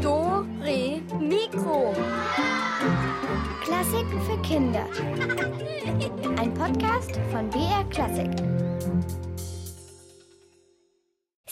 Do, 0.00 0.46
Re, 0.62 1.00
Mikro. 1.18 1.92
Klassiken 3.64 4.20
für 4.22 4.40
Kinder. 4.42 4.86
Ein 6.38 6.54
Podcast 6.54 7.18
von 7.32 7.50
BR 7.50 7.84
Klassik. 7.90 8.30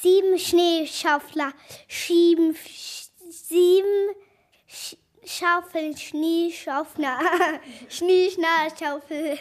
Sieben 0.01 0.39
Schneeschaufler 0.39 1.53
schieben 1.89 2.55
sch- 2.55 3.09
sieben 3.31 4.15
Sch 4.69 4.97
Schaufeln 5.25 5.97
Schneeschaufler 5.97 7.19
Schneeschnallschaufel. 7.89 9.39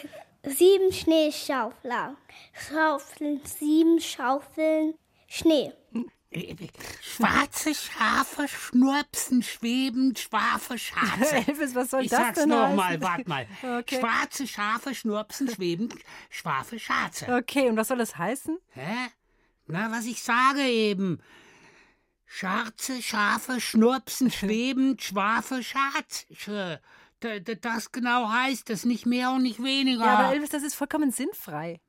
Sieben 0.50 0.92
Schneeschaufler 0.92 2.16
schaufeln 2.54 3.42
sieben 3.46 4.00
Schaufeln 4.00 4.94
Schnee. 5.28 5.74
Schwarze 7.02 7.74
Schafe 7.74 8.48
schnurpsen, 8.48 9.42
schweben, 9.44 10.16
schwafe 10.16 10.78
Schatze. 10.78 11.36
Elvis, 11.48 11.74
was 11.74 11.90
soll 11.90 12.04
ich 12.04 12.10
das 12.10 12.20
sag's 12.20 12.40
denn 12.40 12.50
noch 12.50 12.64
heißen? 12.64 12.76
mal, 12.76 13.02
warte 13.02 13.30
mal. 13.30 13.48
Okay. 13.80 14.00
Schwarze 14.00 14.48
Schafe 14.48 14.94
schnurpsen, 14.94 15.50
schweben, 15.50 15.90
schwafe 16.30 16.80
Schatze. 16.80 17.34
Okay, 17.34 17.70
und 17.70 17.78
was 17.78 17.88
soll 17.88 17.98
das 17.98 18.18
heißen? 18.18 18.58
Hä? 18.72 19.08
Na, 19.68 19.92
was 19.92 20.06
ich 20.06 20.22
sage 20.22 20.62
eben. 20.62 21.20
Schwarze 22.26 23.02
Schafe 23.02 23.60
schnurpsen, 23.62 24.30
schweben, 24.32 25.00
schwafe 25.00 25.64
Schatze. 25.64 26.82
Das 27.20 27.92
genau 27.92 28.30
heißt 28.30 28.70
es, 28.70 28.86
nicht 28.86 29.06
mehr 29.06 29.32
und 29.32 29.44
nicht 29.44 29.64
weniger. 29.64 30.06
Ja, 30.06 30.18
aber 30.18 30.34
Elvis, 30.34 30.50
das 30.50 30.64
ist 30.64 30.76
vollkommen 30.76 31.12
sinnfrei. 31.12 31.80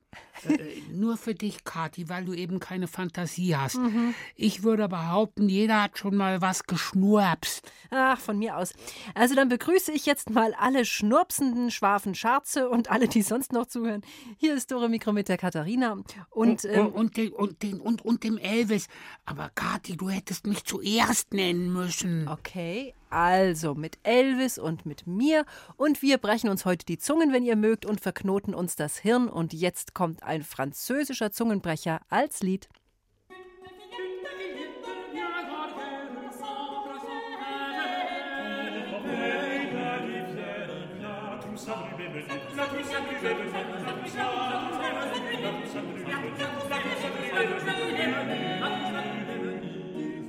Äh, 0.47 0.83
Nur 0.92 1.16
für 1.16 1.34
dich, 1.34 1.65
Kathi, 1.65 2.09
weil 2.09 2.24
du 2.24 2.34
eben 2.34 2.60
keine 2.60 2.88
Fantasie 2.88 3.56
hast. 3.56 3.77
Mhm. 3.79 4.15
Ich 4.37 4.62
würde 4.62 4.88
behaupten, 4.88 5.48
jeder 5.48 5.83
hat 5.83 5.98
schon 5.98 6.16
mal 6.16 6.41
was 6.41 6.65
geschnurpst. 6.65 7.71
Ach, 7.90 8.18
von 8.18 8.38
mir 8.38 8.57
aus. 8.57 8.73
Also 9.15 9.35
dann 9.35 9.48
begrüße 9.48 9.93
ich 9.93 10.07
jetzt 10.07 10.30
mal 10.30 10.54
alle 10.54 10.85
schnurpsenden, 10.85 11.71
schwafen 11.71 12.15
Scharze 12.15 12.68
und 12.68 12.90
alle, 12.90 13.09
die 13.09 13.23
sonst 13.23 13.52
noch 13.52 13.66
zuhören. 13.66 14.02
Hier 14.37 14.54
ist 14.54 14.71
Dore 14.71 14.88
Mikro 14.88 15.13
mit 15.13 15.29
der 15.29 15.38
Katharina. 15.38 15.93
Und, 15.93 16.07
Und, 16.30 16.65
ähm, 16.65 16.88
und, 16.88 17.16
den, 17.16 17.32
und, 17.32 17.63
den, 17.63 17.80
und, 17.80 18.04
und 18.04 18.24
dem 18.24 18.38
Elvis. 18.38 18.88
Aber 19.24 19.51
Kathi, 19.54 19.96
du 19.96 20.10
hättest 20.10 20.46
mich 20.46 20.65
zuerst 20.65 21.32
nennen 21.32 21.73
müssen. 21.73 22.29
Okay, 22.29 22.95
also 23.10 23.74
mit 23.74 23.98
Elvis 24.02 24.59
und 24.59 24.85
mit 24.85 25.07
mir. 25.07 25.45
Und 25.76 26.02
wir 26.02 26.18
brechen 26.18 26.51
uns 26.51 26.65
heute 26.65 26.85
die 26.85 26.98
Zungen, 26.98 27.32
wenn 27.32 27.45
ihr 27.45 27.57
mögt, 27.57 27.87
und 27.87 28.01
verknoten 28.01 28.54
uns 28.54 28.76
das 28.76 28.98
Hirn. 28.98 29.29
Und 29.29 29.52
jetzt 29.52 29.95
kommt 29.95 30.23
ein 30.29 30.43
französischer 30.43 31.32
Zungenbrecher 31.32 32.01
als 32.09 32.43
Lied. 32.43 32.68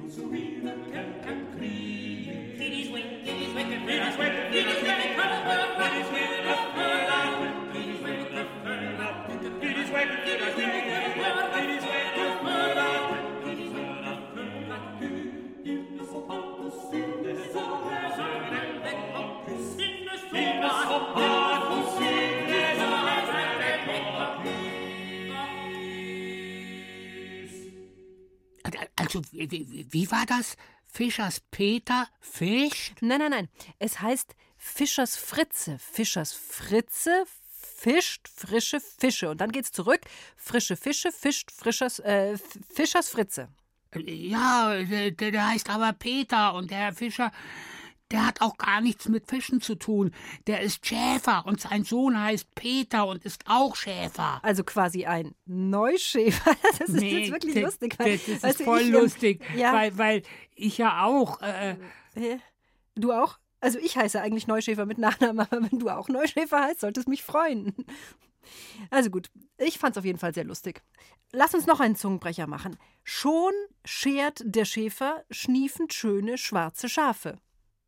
Also, 0.02 0.31
wie, 0.31 0.59
wie, 29.31 29.88
wie 29.90 30.12
war 30.12 30.25
das? 30.25 30.56
Fischers 30.92 31.42
Peter 31.52 32.08
fischt? 32.20 32.94
Nein, 33.02 33.20
nein, 33.20 33.31
nein. 33.31 33.50
Es 33.78 34.02
heißt 34.02 34.36
Fischers 34.58 35.16
Fritze. 35.16 35.78
Fischers 35.80 36.34
Fritze 36.34 37.25
fischt 37.80 38.28
frische 38.28 38.80
Fische. 38.80 39.30
Und 39.30 39.40
dann 39.42 39.52
geht's 39.52 39.72
zurück. 39.72 40.02
Frische 40.36 40.75
Fische 40.75 41.12
fischt 41.12 41.52
Frischers, 41.52 42.00
äh, 42.00 42.38
Fischers 42.74 43.09
Fritze. 43.09 43.50
Ja, 43.96 44.84
der, 44.84 45.12
der 45.12 45.31
der 45.31 45.48
heißt 45.48 45.69
aber 45.69 45.94
Peter 45.94 46.53
und 46.53 46.69
der 46.69 46.78
Herr 46.78 46.94
Fischer, 46.94 47.31
der 48.12 48.25
hat 48.25 48.42
auch 48.42 48.58
gar 48.58 48.81
nichts 48.81 49.08
mit 49.08 49.28
Fischen 49.28 49.62
zu 49.62 49.75
tun. 49.75 50.12
Der 50.47 50.62
ist 50.62 50.86
Schäfer 50.86 51.46
und 51.46 51.62
sein 51.62 51.84
Sohn 51.84 52.20
heißt 52.20 52.53
Peter 52.56 53.06
und 53.08 53.24
ist 53.25 53.44
auch 53.47 53.75
Schäfer. 53.75 54.40
Also 54.44 54.64
quasi 54.64 55.06
ein 55.06 55.36
Neuschäfer. 55.46 56.56
Das 56.80 56.90
ist 56.90 57.02
jetzt 57.03 57.31
wirklich 57.31 57.53
das, 57.56 57.64
lustig. 57.64 57.96
weil- 58.00 58.18
Das, 58.18 58.42
das 58.42 58.52
ist 58.56 58.64
voll 58.64 58.81
ich, 58.81 58.90
lustig, 58.90 59.42
ja. 59.56 59.74
weil, 59.74 59.98
weil 59.98 60.24
ich 60.56 60.78
ja 60.78 61.03
auch. 61.03 61.42
Äh, 61.42 61.75
Hä? 62.16 62.40
Du 62.96 63.12
auch? 63.14 63.38
Also 63.62 63.78
ich 63.80 63.98
heiße 63.98 64.22
eigentlich 64.22 64.48
Neuschäfer 64.48 64.86
mit 64.86 64.98
Nachnamen, 64.98 65.40
aber 65.52 65.62
wenn 65.69 65.80
du 65.80 65.90
auch 65.90 66.08
Neuschäfer 66.09 66.62
heißt, 66.64 66.80
sollte 66.80 67.00
es 67.02 67.08
mich 67.08 67.24
freuen. 67.24 67.75
Also 68.90 69.09
gut, 69.09 69.30
ich 69.58 69.78
fand's 69.78 69.98
auf 69.98 70.06
jeden 70.06 70.18
Fall 70.19 70.34
sehr 70.34 70.46
lustig. 70.46 70.81
Lass 71.31 71.53
uns 71.53 71.68
noch 71.68 71.80
einen 71.80 71.96
Zungenbrecher 71.96 72.48
machen. 72.48 72.78
Schon 73.03 73.52
schert 73.86 74.42
der 74.44 74.66
Schäfer 74.66 75.24
schniefend 75.30 75.94
schöne 75.94 76.38
schwarze 76.38 76.90
Schafe. 76.90 77.38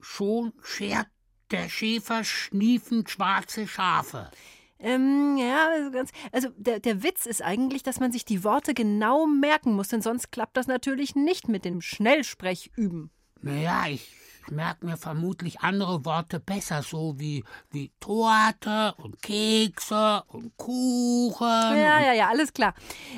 Schon 0.02 0.54
schert 0.62 1.08
der 1.52 1.70
Schäfer 1.70 2.24
schniefend 2.24 3.10
schwarze 3.10 3.68
Schafe. 3.68 4.32
Ähm, 4.80 5.38
ja, 5.38 5.70
also 5.70 5.92
ganz. 5.92 6.12
Also 6.32 6.50
der, 6.58 6.80
der 6.80 7.04
Witz 7.04 7.26
ist 7.26 7.42
eigentlich, 7.44 7.84
dass 7.84 8.00
man 8.00 8.12
sich 8.12 8.26
die 8.26 8.44
Worte 8.44 8.74
genau 8.74 9.28
merken 9.28 9.74
muss, 9.74 9.90
denn 9.90 10.02
sonst 10.02 10.32
klappt 10.32 10.58
das 10.58 10.68
natürlich 10.68 11.16
nicht 11.16 11.48
mit 11.48 11.66
dem 11.66 11.82
Schnellsprech 11.82 12.72
üben. 12.76 13.12
Naja, 13.42 13.86
ich 13.88 14.16
merke 14.52 14.86
mir 14.86 14.98
vermutlich 14.98 15.62
andere 15.62 16.06
Worte 16.06 16.40
besser, 16.40 16.84
so 16.84 17.20
wie, 17.20 17.44
wie 17.72 17.92
Torte 18.00 18.94
und 18.98 19.22
Kekse 19.22 20.24
und 20.28 20.56
Kuchen. 20.58 21.48
Ja, 21.48 22.00
ja, 22.02 22.14
ja, 22.14 22.28
alles 22.30 22.54
klar. 22.54 22.74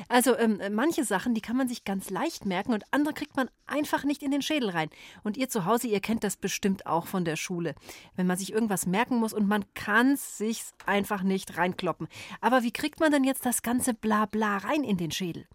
Also 0.08 0.36
ähm, 0.38 0.60
manche 0.72 1.04
Sachen, 1.04 1.34
die 1.34 1.40
kann 1.40 1.56
man 1.56 1.68
sich 1.68 1.84
ganz 1.84 2.10
leicht 2.10 2.46
merken 2.46 2.72
und 2.72 2.84
andere 2.90 3.14
kriegt 3.14 3.36
man 3.36 3.50
einfach 3.66 4.04
nicht 4.04 4.22
in 4.22 4.30
den 4.30 4.42
Schädel 4.42 4.70
rein. 4.70 4.90
Und 5.22 5.36
ihr 5.36 5.48
zu 5.48 5.64
Hause, 5.64 5.88
ihr 5.88 6.00
kennt 6.00 6.24
das 6.24 6.36
bestimmt 6.36 6.86
auch 6.86 7.06
von 7.06 7.24
der 7.24 7.36
Schule. 7.36 7.74
Wenn 8.16 8.26
man 8.26 8.38
sich 8.38 8.52
irgendwas 8.52 8.86
merken 8.86 9.16
muss 9.16 9.32
und 9.32 9.46
man 9.46 9.64
kann 9.74 10.16
sich's 10.16 10.72
einfach 10.86 11.22
nicht 11.22 11.56
reinkloppen. 11.56 12.08
Aber 12.40 12.62
wie 12.62 12.72
kriegt 12.72 13.00
man 13.00 13.12
denn 13.12 13.24
jetzt 13.24 13.44
das 13.44 13.62
ganze 13.62 13.94
Blabla 13.94 14.58
rein 14.58 14.84
in 14.84 14.96
den 14.96 15.10
Schädel? 15.10 15.46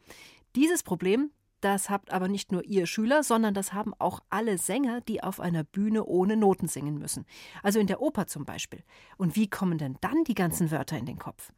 Dieses 0.56 0.84
Problem, 0.84 1.32
das 1.62 1.90
habt 1.90 2.12
aber 2.12 2.28
nicht 2.28 2.52
nur 2.52 2.64
ihr 2.66 2.86
Schüler, 2.86 3.24
sondern 3.24 3.54
das 3.54 3.74
haben 3.74 3.94
auch 4.00 4.22
alle 4.30 4.58
Sänger, 4.58 5.02
die 5.02 5.24
auf 5.24 5.40
einer 5.40 5.64
Bühne 5.64 6.06
ohne 6.06 6.38
Noten 6.38 6.68
singen 6.68 6.98
müssen. 6.98 7.26
Also 7.64 7.80
in 7.80 7.88
der 7.88 8.02
Oper 8.02 8.28
zum 8.28 8.46
Beispiel. 8.46 8.84
Und 9.18 9.36
wie 9.36 9.50
kommen 9.50 9.78
denn 9.78 9.98
dann 10.02 10.24
die 10.24 10.36
ganzen 10.36 10.72
Wörter 10.72 10.98
in 10.98 11.06
den 11.06 11.20
Kopf? 11.20 11.52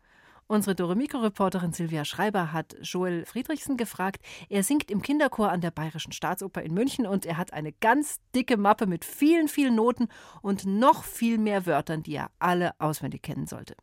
Unsere 0.48 0.76
Doremiko-Reporterin 0.76 1.72
Silvia 1.72 2.04
Schreiber 2.04 2.52
hat 2.52 2.76
Joel 2.82 3.26
Friedrichsen 3.26 3.78
gefragt. 3.78 4.22
Er 4.50 4.64
singt 4.64 4.92
im 4.92 5.02
Kinderchor 5.02 5.50
an 5.50 5.62
der 5.62 5.72
Bayerischen 5.72 6.12
Staatsoper 6.12 6.62
in 6.62 6.74
München 6.74 7.08
und 7.08 7.26
er 7.26 7.38
hat 7.38 7.54
eine 7.54 7.72
ganz 7.72 8.20
dicke 8.36 8.58
Mappe 8.58 8.86
mit 8.86 9.06
vielen, 9.06 9.48
vielen 9.48 9.76
Noten 9.76 10.10
und 10.42 10.66
noch 10.66 11.06
viel 11.06 11.38
mehr 11.38 11.66
Wörtern, 11.66 12.04
die 12.04 12.16
er 12.16 12.32
alle 12.40 12.74
auswendig 12.80 13.22
kennen 13.22 13.48
sollte. 13.48 13.76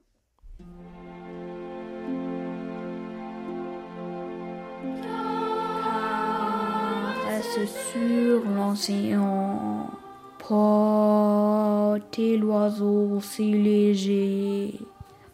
Reste 7.56 7.69
sur 7.93 8.45
l'océan, 8.45 9.91
portez 10.39 12.37
l'oiseau 12.37 13.21
si 13.23 13.53
léger, 13.53 14.79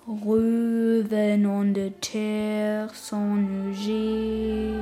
revenant 0.07 1.65
de 1.65 1.89
terre 1.89 2.95
sans 2.95 3.35
nuger. 3.35 4.75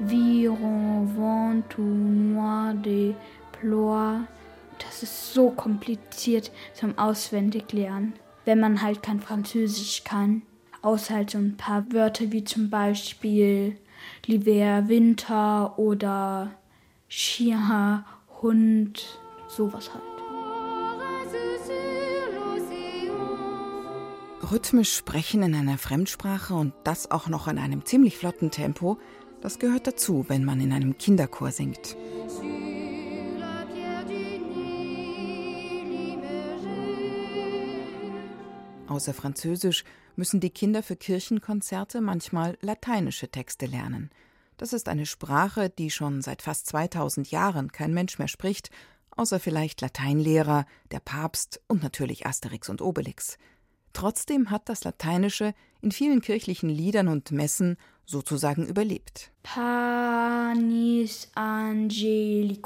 Viron 0.00 1.04
vent 1.04 1.60
tout 1.68 1.82
noir 1.82 2.72
de 2.74 3.12
ploie. 3.52 4.20
Das 4.78 5.02
ist 5.02 5.34
so 5.34 5.50
kompliziert 5.50 6.50
zum 6.72 6.98
Auswendiglernen, 6.98 8.14
wenn 8.46 8.60
man 8.60 8.80
halt 8.80 9.02
kein 9.02 9.20
Französisch 9.20 10.02
kann. 10.04 10.42
Außer 10.80 11.14
halt 11.14 11.30
so 11.30 11.38
ein 11.38 11.56
paar 11.56 11.84
Wörter 11.92 12.32
wie 12.32 12.44
zum 12.44 12.70
Beispiel 12.70 13.76
L'hiver, 14.26 14.88
Winter 14.88 15.78
oder 15.78 16.50
Chien, 17.08 18.04
Hund, 18.42 19.18
sowas 19.48 19.90
halt. 19.92 20.02
Rhythmisch 24.50 24.94
sprechen 24.94 25.42
in 25.42 25.54
einer 25.54 25.78
Fremdsprache 25.78 26.54
und 26.54 26.74
das 26.84 27.10
auch 27.10 27.28
noch 27.28 27.48
in 27.48 27.58
einem 27.58 27.84
ziemlich 27.84 28.18
flotten 28.18 28.50
Tempo, 28.50 28.98
das 29.40 29.58
gehört 29.58 29.86
dazu, 29.86 30.26
wenn 30.28 30.44
man 30.44 30.60
in 30.60 30.72
einem 30.72 30.96
Kinderchor 30.98 31.50
singt. 31.50 31.96
Außer 38.86 39.14
Französisch 39.14 39.84
müssen 40.16 40.40
die 40.40 40.50
Kinder 40.50 40.82
für 40.82 40.96
Kirchenkonzerte 40.96 42.00
manchmal 42.00 42.58
lateinische 42.60 43.28
Texte 43.28 43.66
lernen. 43.66 44.10
Das 44.56 44.72
ist 44.72 44.88
eine 44.88 45.06
Sprache, 45.06 45.68
die 45.70 45.90
schon 45.90 46.22
seit 46.22 46.42
fast 46.42 46.66
2000 46.68 47.30
Jahren 47.30 47.72
kein 47.72 47.92
Mensch 47.92 48.18
mehr 48.18 48.28
spricht, 48.28 48.70
außer 49.10 49.40
vielleicht 49.40 49.80
Lateinlehrer, 49.80 50.66
der 50.90 51.00
Papst 51.00 51.60
und 51.66 51.82
natürlich 51.82 52.26
Asterix 52.26 52.68
und 52.68 52.80
Obelix. 52.80 53.38
Trotzdem 53.92 54.50
hat 54.50 54.68
das 54.68 54.84
Lateinische 54.84 55.54
in 55.80 55.90
vielen 55.92 56.20
kirchlichen 56.20 56.68
Liedern 56.68 57.08
und 57.08 57.30
Messen 57.30 57.76
sozusagen 58.06 58.66
überlebt. 58.66 59.30
Panis 59.42 61.30
Angelicus, 61.34 62.58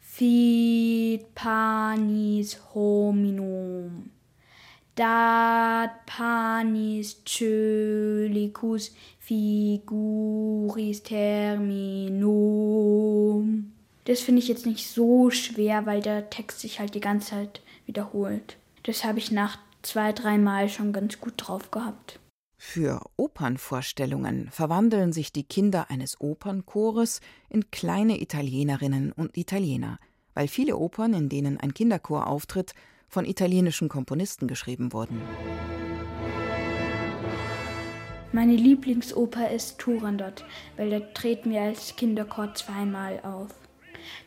fit 0.00 1.34
panis 1.34 2.60
hominum 2.74 4.13
dat 4.94 5.90
panis 6.06 7.16
coelicus 7.24 8.92
figuris 9.18 11.02
terminum. 11.02 12.24
Das 14.04 14.20
finde 14.20 14.40
ich 14.40 14.48
jetzt 14.48 14.66
nicht 14.66 14.86
so 14.88 15.30
schwer, 15.30 15.86
weil 15.86 16.02
der 16.02 16.28
Text 16.28 16.60
sich 16.60 16.78
halt 16.78 16.94
die 16.94 17.00
ganze 17.00 17.30
Zeit 17.30 17.62
wiederholt. 17.86 18.58
Das 18.82 19.04
habe 19.04 19.18
ich 19.18 19.30
nach 19.30 19.58
zwei, 19.82 20.12
dreimal 20.12 20.68
schon 20.68 20.92
ganz 20.92 21.18
gut 21.20 21.34
drauf 21.36 21.70
gehabt. 21.70 22.20
Für 22.56 23.00
Opernvorstellungen 23.16 24.48
verwandeln 24.50 25.12
sich 25.12 25.32
die 25.32 25.44
Kinder 25.44 25.90
eines 25.90 26.20
Opernchores 26.20 27.20
in 27.48 27.70
kleine 27.70 28.20
Italienerinnen 28.20 29.12
und 29.12 29.36
Italiener, 29.36 29.98
weil 30.34 30.48
viele 30.48 30.76
Opern, 30.76 31.14
in 31.14 31.28
denen 31.28 31.58
ein 31.60 31.74
Kinderchor 31.74 32.26
auftritt, 32.26 32.74
von 33.14 33.24
italienischen 33.24 33.88
Komponisten 33.88 34.48
geschrieben 34.48 34.92
wurden. 34.92 35.22
Meine 38.32 38.56
Lieblingsoper 38.56 39.52
ist 39.52 39.78
Turandot, 39.78 40.44
weil 40.76 40.90
da 40.90 40.98
treten 40.98 41.52
wir 41.52 41.62
als 41.62 41.94
Kinderchor 41.94 42.52
zweimal 42.54 43.20
auf. 43.22 43.50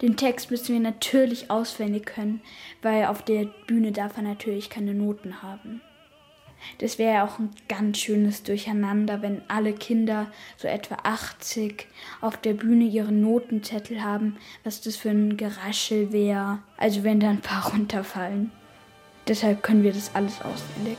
Den 0.01 0.15
Text 0.15 0.49
müssen 0.49 0.73
wir 0.73 0.79
natürlich 0.79 1.51
auswendig 1.51 2.05
können, 2.05 2.39
weil 2.81 3.05
auf 3.07 3.21
der 3.21 3.47
Bühne 3.67 3.91
darf 3.91 4.15
er 4.15 4.23
natürlich 4.23 4.69
keine 4.69 4.93
Noten 4.93 5.41
haben. 5.41 5.81
Das 6.77 6.97
wäre 6.97 7.15
ja 7.15 7.25
auch 7.25 7.39
ein 7.39 7.49
ganz 7.67 7.97
schönes 7.97 8.43
Durcheinander, 8.43 9.21
wenn 9.21 9.41
alle 9.49 9.73
Kinder, 9.73 10.31
so 10.55 10.69
etwa 10.69 10.95
80, 11.03 11.87
auf 12.21 12.37
der 12.37 12.53
Bühne 12.53 12.85
ihre 12.85 13.11
Notenzettel 13.11 14.01
haben, 14.01 14.37
was 14.63 14.79
das 14.79 14.95
für 14.95 15.09
ein 15.09 15.35
Geraschel 15.35 16.13
wäre. 16.13 16.59
Also 16.77 17.03
wenn 17.03 17.19
da 17.19 17.29
ein 17.29 17.41
paar 17.41 17.71
runterfallen. 17.71 18.51
Deshalb 19.27 19.61
können 19.61 19.83
wir 19.83 19.93
das 19.93 20.11
alles 20.15 20.41
auswendig. 20.41 20.97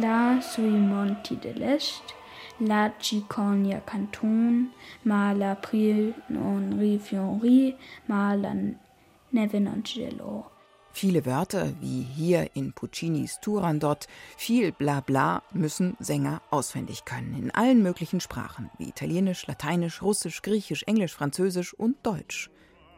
La 0.00 0.40
sui 0.40 0.70
monti 0.70 1.36
dell'est, 1.36 2.02
la 2.60 2.92
cicogna 3.00 3.80
canton, 3.80 4.70
ma 5.04 5.32
l'April 5.32 6.14
non 6.28 6.76
rifiori, 6.78 7.74
ma 8.06 8.34
la 8.34 8.54
neve 9.30 9.58
non 9.60 9.82
gelo. 9.82 10.50
Viele 10.92 11.26
Wörter, 11.26 11.74
wie 11.80 12.02
hier 12.02 12.50
in 12.54 12.72
Puccinis 12.72 13.38
Turandot, 13.40 14.06
viel 14.36 14.72
Blabla 14.72 15.42
müssen 15.52 15.94
Sänger 15.98 16.40
auswendig 16.50 17.04
können, 17.04 17.34
in 17.38 17.50
allen 17.50 17.82
möglichen 17.82 18.20
Sprachen, 18.20 18.70
wie 18.78 18.88
Italienisch, 18.88 19.46
Lateinisch, 19.46 20.00
Russisch, 20.00 20.40
Griechisch, 20.40 20.84
Englisch, 20.84 21.12
Französisch 21.12 21.74
und 21.74 21.96
Deutsch. 22.02 22.50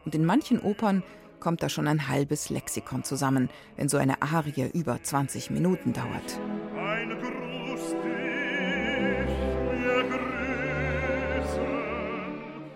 Und 0.05 0.15
in 0.15 0.23
manchen 0.23 0.61
Opern 0.61 1.03
kommt 1.39 1.63
da 1.63 1.69
schon 1.69 1.87
ein 1.87 2.07
halbes 2.07 2.49
Lexikon 2.49 3.03
zusammen, 3.03 3.49
wenn 3.75 3.89
so 3.89 3.97
eine 3.97 4.21
Arie 4.21 4.69
über 4.73 5.01
20 5.01 5.49
Minuten 5.51 5.93
dauert. 5.93 6.39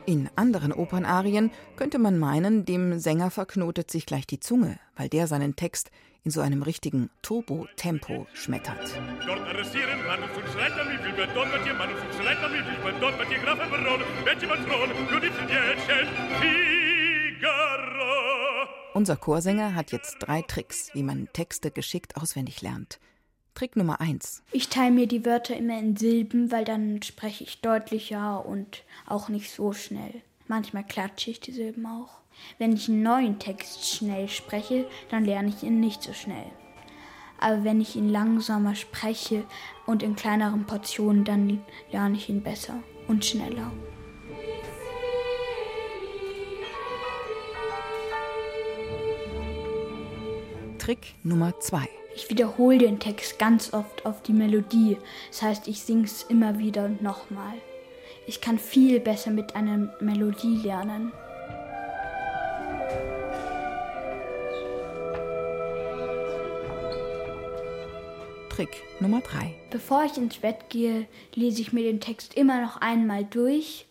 In 0.06 0.30
anderen 0.36 0.74
Opernarien 0.74 1.52
könnte 1.78 1.98
man 1.98 2.20
meinen, 2.20 2.66
dem 2.66 3.00
Sänger 3.00 3.32
verknotet 3.32 3.90
sich 3.90 4.06
gleich 4.06 4.28
die 4.28 4.40
Zunge, 4.40 4.78
weil 4.98 5.08
der 5.08 5.28
seinen 5.28 5.56
Text 5.56 5.92
in 6.26 6.32
so 6.32 6.42
einem 6.42 6.62
richtigen 6.62 7.10
Turbo-Tempo 7.22 8.28
schmettert. 8.34 9.00
Unser 18.94 19.16
Chorsänger 19.16 19.76
hat 19.76 19.92
jetzt 19.92 20.18
drei 20.20 20.42
Tricks, 20.42 20.90
wie 20.94 21.04
man 21.04 21.28
Texte 21.34 21.72
geschickt 21.72 22.16
auswendig 22.16 22.62
lernt. 22.62 23.00
Trick 23.56 23.76
Nummer 23.76 24.02
eins. 24.02 24.44
Ich 24.52 24.70
teile 24.70 24.92
mir 24.92 25.08
die 25.08 25.26
Wörter 25.26 25.56
immer 25.56 25.78
in 25.78 25.96
Silben, 25.96 26.52
weil 26.52 26.66
dann 26.66 27.02
spreche 27.02 27.44
ich 27.44 27.62
deutlicher 27.62 28.46
und 28.46 28.84
auch 29.08 29.30
nicht 29.30 29.52
so 29.52 29.74
schnell. 29.74 30.22
Manchmal 30.48 30.84
klatsche 30.84 31.32
ich 31.32 31.40
die 31.40 31.52
Silben 31.52 31.86
auch. 31.86 32.22
Wenn 32.58 32.74
ich 32.74 32.90
einen 32.90 33.04
neuen 33.04 33.40
Text 33.40 33.88
schnell 33.88 34.28
spreche, 34.28 34.88
dann 35.10 35.24
lerne 35.24 35.50
ich 35.50 35.64
ihn 35.64 35.80
nicht 35.80 36.02
so 36.02 36.14
schnell. 36.14 36.52
Aber 37.40 37.64
wenn 37.64 37.82
ich 37.82 37.96
ihn 37.96 38.10
langsamer 38.10 38.76
spreche 38.76 39.44
und 39.86 40.02
in 40.02 40.16
kleineren 40.16 40.66
Portionen, 40.66 41.24
dann 41.24 41.62
lerne 41.92 42.18
ich 42.18 42.30
ihn 42.30 42.42
besser 42.42 42.80
und 43.08 43.26
schneller. 43.26 43.72
Trick 50.84 51.16
Nummer 51.24 51.58
zwei. 51.62 51.88
Ich 52.14 52.30
wiederhole 52.30 52.78
den 52.78 53.00
Text 53.00 53.40
ganz 53.40 53.74
oft 53.74 54.06
auf 54.06 54.22
die 54.22 54.34
Melodie. 54.34 54.98
Das 55.30 55.42
heißt, 55.42 55.70
ich 55.70 55.82
singe 55.82 56.04
es 56.04 56.24
immer 56.24 56.60
wieder 56.60 56.84
und 56.84 57.02
nochmal. 57.02 57.54
Ich 58.28 58.42
kann 58.42 58.60
viel 58.60 59.00
besser 59.00 59.32
mit 59.32 59.56
einer 59.56 59.96
Melodie 60.02 60.58
lernen. 60.58 61.14
Trick 68.50 68.84
Nummer 69.00 69.22
3. 69.22 69.56
Bevor 69.70 70.04
ich 70.04 70.18
ins 70.18 70.36
Bett 70.36 70.66
gehe, 70.68 71.08
lese 71.34 71.62
ich 71.62 71.72
mir 71.72 71.84
den 71.84 72.02
Text 72.02 72.34
immer 72.34 72.62
noch 72.62 72.82
einmal 72.82 73.24
durch. 73.24 73.88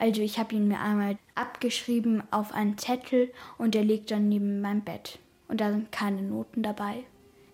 Also 0.00 0.22
ich 0.22 0.40
habe 0.40 0.56
ihn 0.56 0.66
mir 0.66 0.80
einmal 0.80 1.18
abgeschrieben 1.36 2.24
auf 2.32 2.52
einen 2.52 2.78
Zettel 2.78 3.32
und 3.58 3.76
der 3.76 3.84
liegt 3.84 4.10
dann 4.10 4.28
neben 4.28 4.60
meinem 4.60 4.82
Bett. 4.82 5.20
Und 5.52 5.60
da 5.60 5.70
sind 5.70 5.92
keine 5.92 6.22
Noten 6.22 6.62
dabei. 6.62 7.04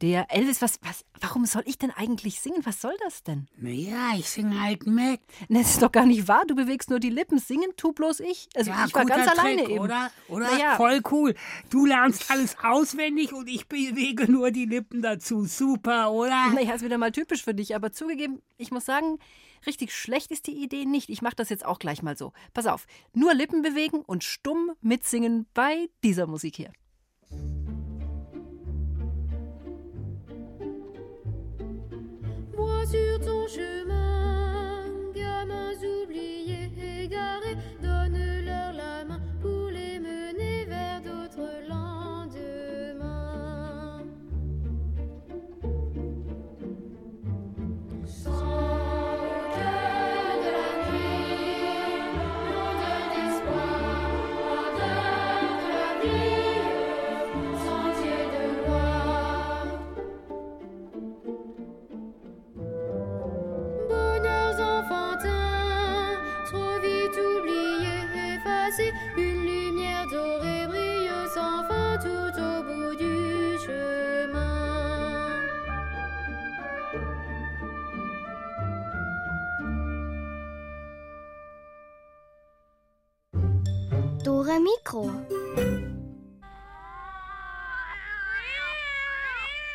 der. 0.00 0.26
Elvis, 0.28 0.60
was, 0.60 0.80
was, 0.82 1.04
warum 1.20 1.46
soll 1.46 1.62
ich 1.66 1.78
denn 1.78 1.92
eigentlich 1.92 2.40
singen? 2.40 2.66
Was 2.66 2.80
soll 2.80 2.96
das 3.04 3.22
denn? 3.22 3.46
Naja, 3.56 4.14
ich 4.18 4.28
singe 4.28 4.60
halt 4.60 4.88
mit. 4.88 5.20
Das 5.48 5.70
ist 5.70 5.82
doch 5.82 5.92
gar 5.92 6.04
nicht 6.04 6.26
wahr. 6.26 6.42
Du 6.48 6.56
bewegst 6.56 6.90
nur 6.90 6.98
die 6.98 7.10
Lippen. 7.10 7.38
Singen 7.38 7.70
tu 7.76 7.92
bloß 7.92 8.18
ich. 8.18 8.48
Also 8.56 8.72
Ja, 8.72 8.86
ich 8.88 8.94
war 8.94 9.04
ganz 9.04 9.28
alleine 9.28 9.62
Trick, 9.62 9.70
eben. 9.74 9.78
oder? 9.84 10.10
Oder? 10.26 10.50
Naja. 10.50 10.74
Voll 10.74 11.00
cool. 11.12 11.34
Du 11.70 11.86
lernst 11.86 12.28
alles 12.28 12.56
auswendig 12.60 13.32
und 13.32 13.46
ich 13.48 13.68
bewege 13.68 14.30
nur 14.30 14.50
die 14.50 14.66
Lippen 14.66 15.00
dazu. 15.00 15.44
Super, 15.44 16.10
oder? 16.10 16.50
Naja, 16.52 16.74
ist 16.74 16.84
wieder 16.84 16.98
mal 16.98 17.12
typisch 17.12 17.44
für 17.44 17.54
dich. 17.54 17.76
Aber 17.76 17.92
zugegeben, 17.92 18.42
ich 18.58 18.72
muss 18.72 18.84
sagen, 18.84 19.20
richtig 19.66 19.92
schlecht 19.94 20.30
ist 20.30 20.46
die 20.46 20.62
Idee 20.62 20.84
nicht. 20.84 21.08
Ich 21.10 21.22
mache 21.22 21.36
das 21.36 21.48
jetzt 21.48 21.64
auch 21.64 21.78
gleich 21.78 22.02
mal 22.02 22.16
so. 22.16 22.32
Pass 22.54 22.66
auf. 22.66 22.86
Nur 23.14 23.34
Lippen 23.34 23.62
bewegen 23.62 24.00
und 24.00 24.24
stumm 24.24 24.72
mitsingen 24.80 25.46
bei 25.54 25.88
dieser 26.02 26.26
Musik 26.26 26.56
hier. 26.56 26.72
Vois 32.54 32.86
sur 32.86 33.20
ton 33.20 33.48
chemin, 33.48 35.12
gamins 35.14 35.82
oubliés, 35.82 36.70
égarés, 36.76 37.41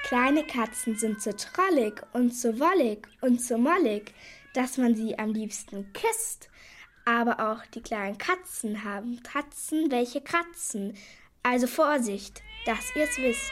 Kleine 0.08 0.46
Katzen 0.46 0.98
sind 0.98 1.22
so 1.22 1.34
trollig 1.34 2.02
und 2.14 2.34
so 2.34 2.60
wollig 2.62 3.06
und 3.20 3.42
so 3.42 3.58
mollig, 3.58 4.14
dass 4.54 4.78
man 4.78 4.96
sie 4.96 5.20
am 5.20 5.34
liebsten 5.34 5.92
küsst. 5.92 6.50
Aber 7.04 7.52
auch 7.52 7.66
die 7.74 7.82
kleinen 7.82 8.18
Katzen 8.18 8.86
haben 8.86 9.22
Tatzen, 9.22 9.92
welche 9.92 10.22
kratzen. 10.22 10.96
Also 11.44 11.68
Vorsicht, 11.68 12.42
dass 12.66 12.96
ihr's 12.96 13.18
wisst. 13.18 13.52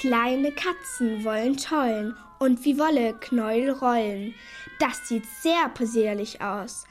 Kleine 0.00 0.52
Katzen 0.52 1.22
wollen 1.22 1.58
tollen 1.58 2.16
und 2.38 2.64
wie 2.64 2.78
Wolle 2.78 3.12
Knäuel 3.20 3.72
rollen. 3.72 4.34
Das 4.78 5.06
sieht 5.06 5.26
sehr 5.42 5.68
possierlich 5.74 6.40
aus. 6.40 6.86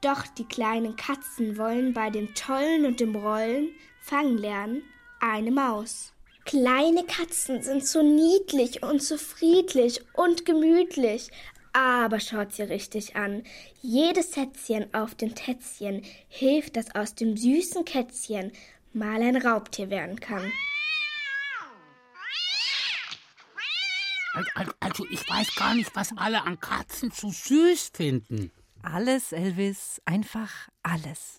Doch 0.00 0.26
die 0.26 0.46
kleinen 0.46 0.96
Katzen 0.96 1.56
wollen 1.56 1.92
bei 1.92 2.10
dem 2.10 2.34
Tollen 2.34 2.86
und 2.86 2.98
dem 2.98 3.14
Rollen 3.14 3.68
fangen 4.00 4.36
lernen 4.36 4.82
eine 5.20 5.52
Maus. 5.52 6.12
Kleine 6.48 7.04
Katzen 7.04 7.62
sind 7.62 7.86
so 7.86 8.02
niedlich 8.02 8.82
und 8.82 9.02
so 9.02 9.18
friedlich 9.18 10.00
und 10.14 10.46
gemütlich. 10.46 11.28
Aber 11.74 12.20
schaut 12.20 12.54
sie 12.54 12.62
richtig 12.62 13.16
an. 13.16 13.42
Jedes 13.82 14.32
Sätzchen 14.32 14.92
auf 14.94 15.14
dem 15.14 15.34
Tätzchen 15.34 16.02
hilft, 16.28 16.76
dass 16.76 16.94
aus 16.94 17.14
dem 17.14 17.36
süßen 17.36 17.84
Kätzchen 17.84 18.52
mal 18.94 19.20
ein 19.20 19.36
Raubtier 19.36 19.90
werden 19.90 20.18
kann. 20.18 20.50
Al- 24.32 24.46
al- 24.54 24.74
Also, 24.80 25.04
ich 25.10 25.28
weiß 25.28 25.54
gar 25.54 25.74
nicht, 25.74 25.94
was 25.94 26.16
alle 26.16 26.42
an 26.44 26.58
Katzen 26.58 27.10
so 27.10 27.28
süß 27.30 27.90
finden. 27.94 28.50
Alles, 28.82 29.32
Elvis, 29.32 30.00
einfach 30.06 30.50
alles. 30.82 31.36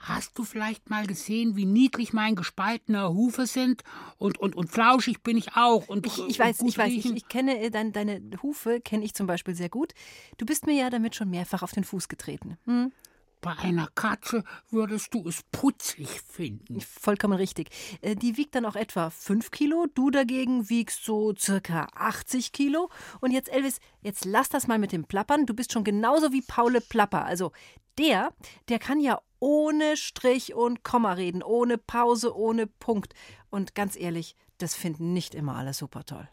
Hast 0.00 0.38
du 0.38 0.44
vielleicht 0.44 0.90
mal 0.90 1.06
gesehen, 1.06 1.56
wie 1.56 1.64
niedlich 1.64 2.12
mein 2.12 2.36
gespaltener 2.36 3.12
Hufe 3.12 3.46
sind? 3.46 3.82
Und, 4.18 4.38
und, 4.38 4.54
und 4.54 4.70
flauschig 4.70 5.22
bin 5.22 5.36
ich 5.36 5.56
auch. 5.56 5.88
Und, 5.88 6.06
Ich, 6.06 6.18
ich 6.28 6.38
weiß, 6.38 6.60
ich 6.62 6.78
weiß, 6.78 6.92
ich, 6.92 7.06
ich 7.06 7.28
kenne 7.28 7.58
äh, 7.60 7.70
dein, 7.70 7.92
deine 7.92 8.20
Hufe, 8.42 8.80
kenne 8.80 9.04
ich 9.04 9.14
zum 9.14 9.26
Beispiel 9.26 9.54
sehr 9.54 9.68
gut. 9.68 9.92
Du 10.38 10.46
bist 10.46 10.66
mir 10.66 10.74
ja 10.74 10.90
damit 10.90 11.14
schon 11.14 11.30
mehrfach 11.30 11.62
auf 11.62 11.72
den 11.72 11.84
Fuß 11.84 12.08
getreten. 12.08 12.58
Hm? 12.64 12.92
Bei 13.40 13.58
einer 13.58 13.88
Katze 13.94 14.42
würdest 14.70 15.12
du 15.12 15.28
es 15.28 15.42
putzig 15.52 16.08
finden. 16.22 16.80
Vollkommen 16.80 17.34
richtig. 17.34 17.68
Äh, 18.00 18.16
Die 18.16 18.38
wiegt 18.38 18.54
dann 18.54 18.64
auch 18.64 18.76
etwa 18.76 19.10
5 19.10 19.50
Kilo. 19.50 19.86
Du 19.94 20.10
dagegen 20.10 20.70
wiegst 20.70 21.04
so 21.04 21.34
circa 21.36 21.88
80 21.94 22.52
Kilo. 22.52 22.90
Und 23.20 23.32
jetzt, 23.32 23.52
Elvis, 23.52 23.80
jetzt 24.00 24.24
lass 24.24 24.48
das 24.48 24.66
mal 24.66 24.78
mit 24.78 24.92
dem 24.92 25.04
Plappern. 25.04 25.44
Du 25.44 25.52
bist 25.52 25.72
schon 25.72 25.84
genauso 25.84 26.32
wie 26.32 26.40
Paule 26.40 26.80
Plapper. 26.80 27.26
Also 27.26 27.52
der, 27.98 28.32
der 28.70 28.78
kann 28.78 28.98
ja 28.98 29.20
ohne 29.44 29.98
Strich 29.98 30.54
und 30.54 30.84
Komma 30.84 31.12
reden, 31.12 31.42
ohne 31.42 31.76
Pause, 31.76 32.34
ohne 32.34 32.66
Punkt. 32.66 33.12
Und 33.50 33.74
ganz 33.74 33.94
ehrlich, 33.94 34.36
das 34.56 34.74
finden 34.74 35.12
nicht 35.12 35.34
immer 35.34 35.56
alle 35.56 35.74
super 35.74 36.04
toll. 36.06 36.26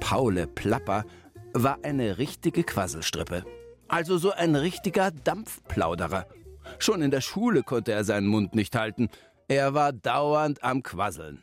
Paule 0.00 0.46
Plapper 0.46 1.06
war 1.54 1.78
eine 1.82 2.18
richtige 2.18 2.62
Quasselstrippe. 2.62 3.46
Also 3.88 4.18
so 4.18 4.32
ein 4.32 4.54
richtiger 4.54 5.10
Dampfplauderer. 5.10 6.26
Schon 6.78 7.00
in 7.00 7.10
der 7.10 7.22
Schule 7.22 7.62
konnte 7.62 7.92
er 7.92 8.04
seinen 8.04 8.26
Mund 8.26 8.54
nicht 8.54 8.76
halten. 8.76 9.08
Er 9.48 9.72
war 9.72 9.94
dauernd 9.94 10.62
am 10.62 10.82
Quasseln. 10.82 11.42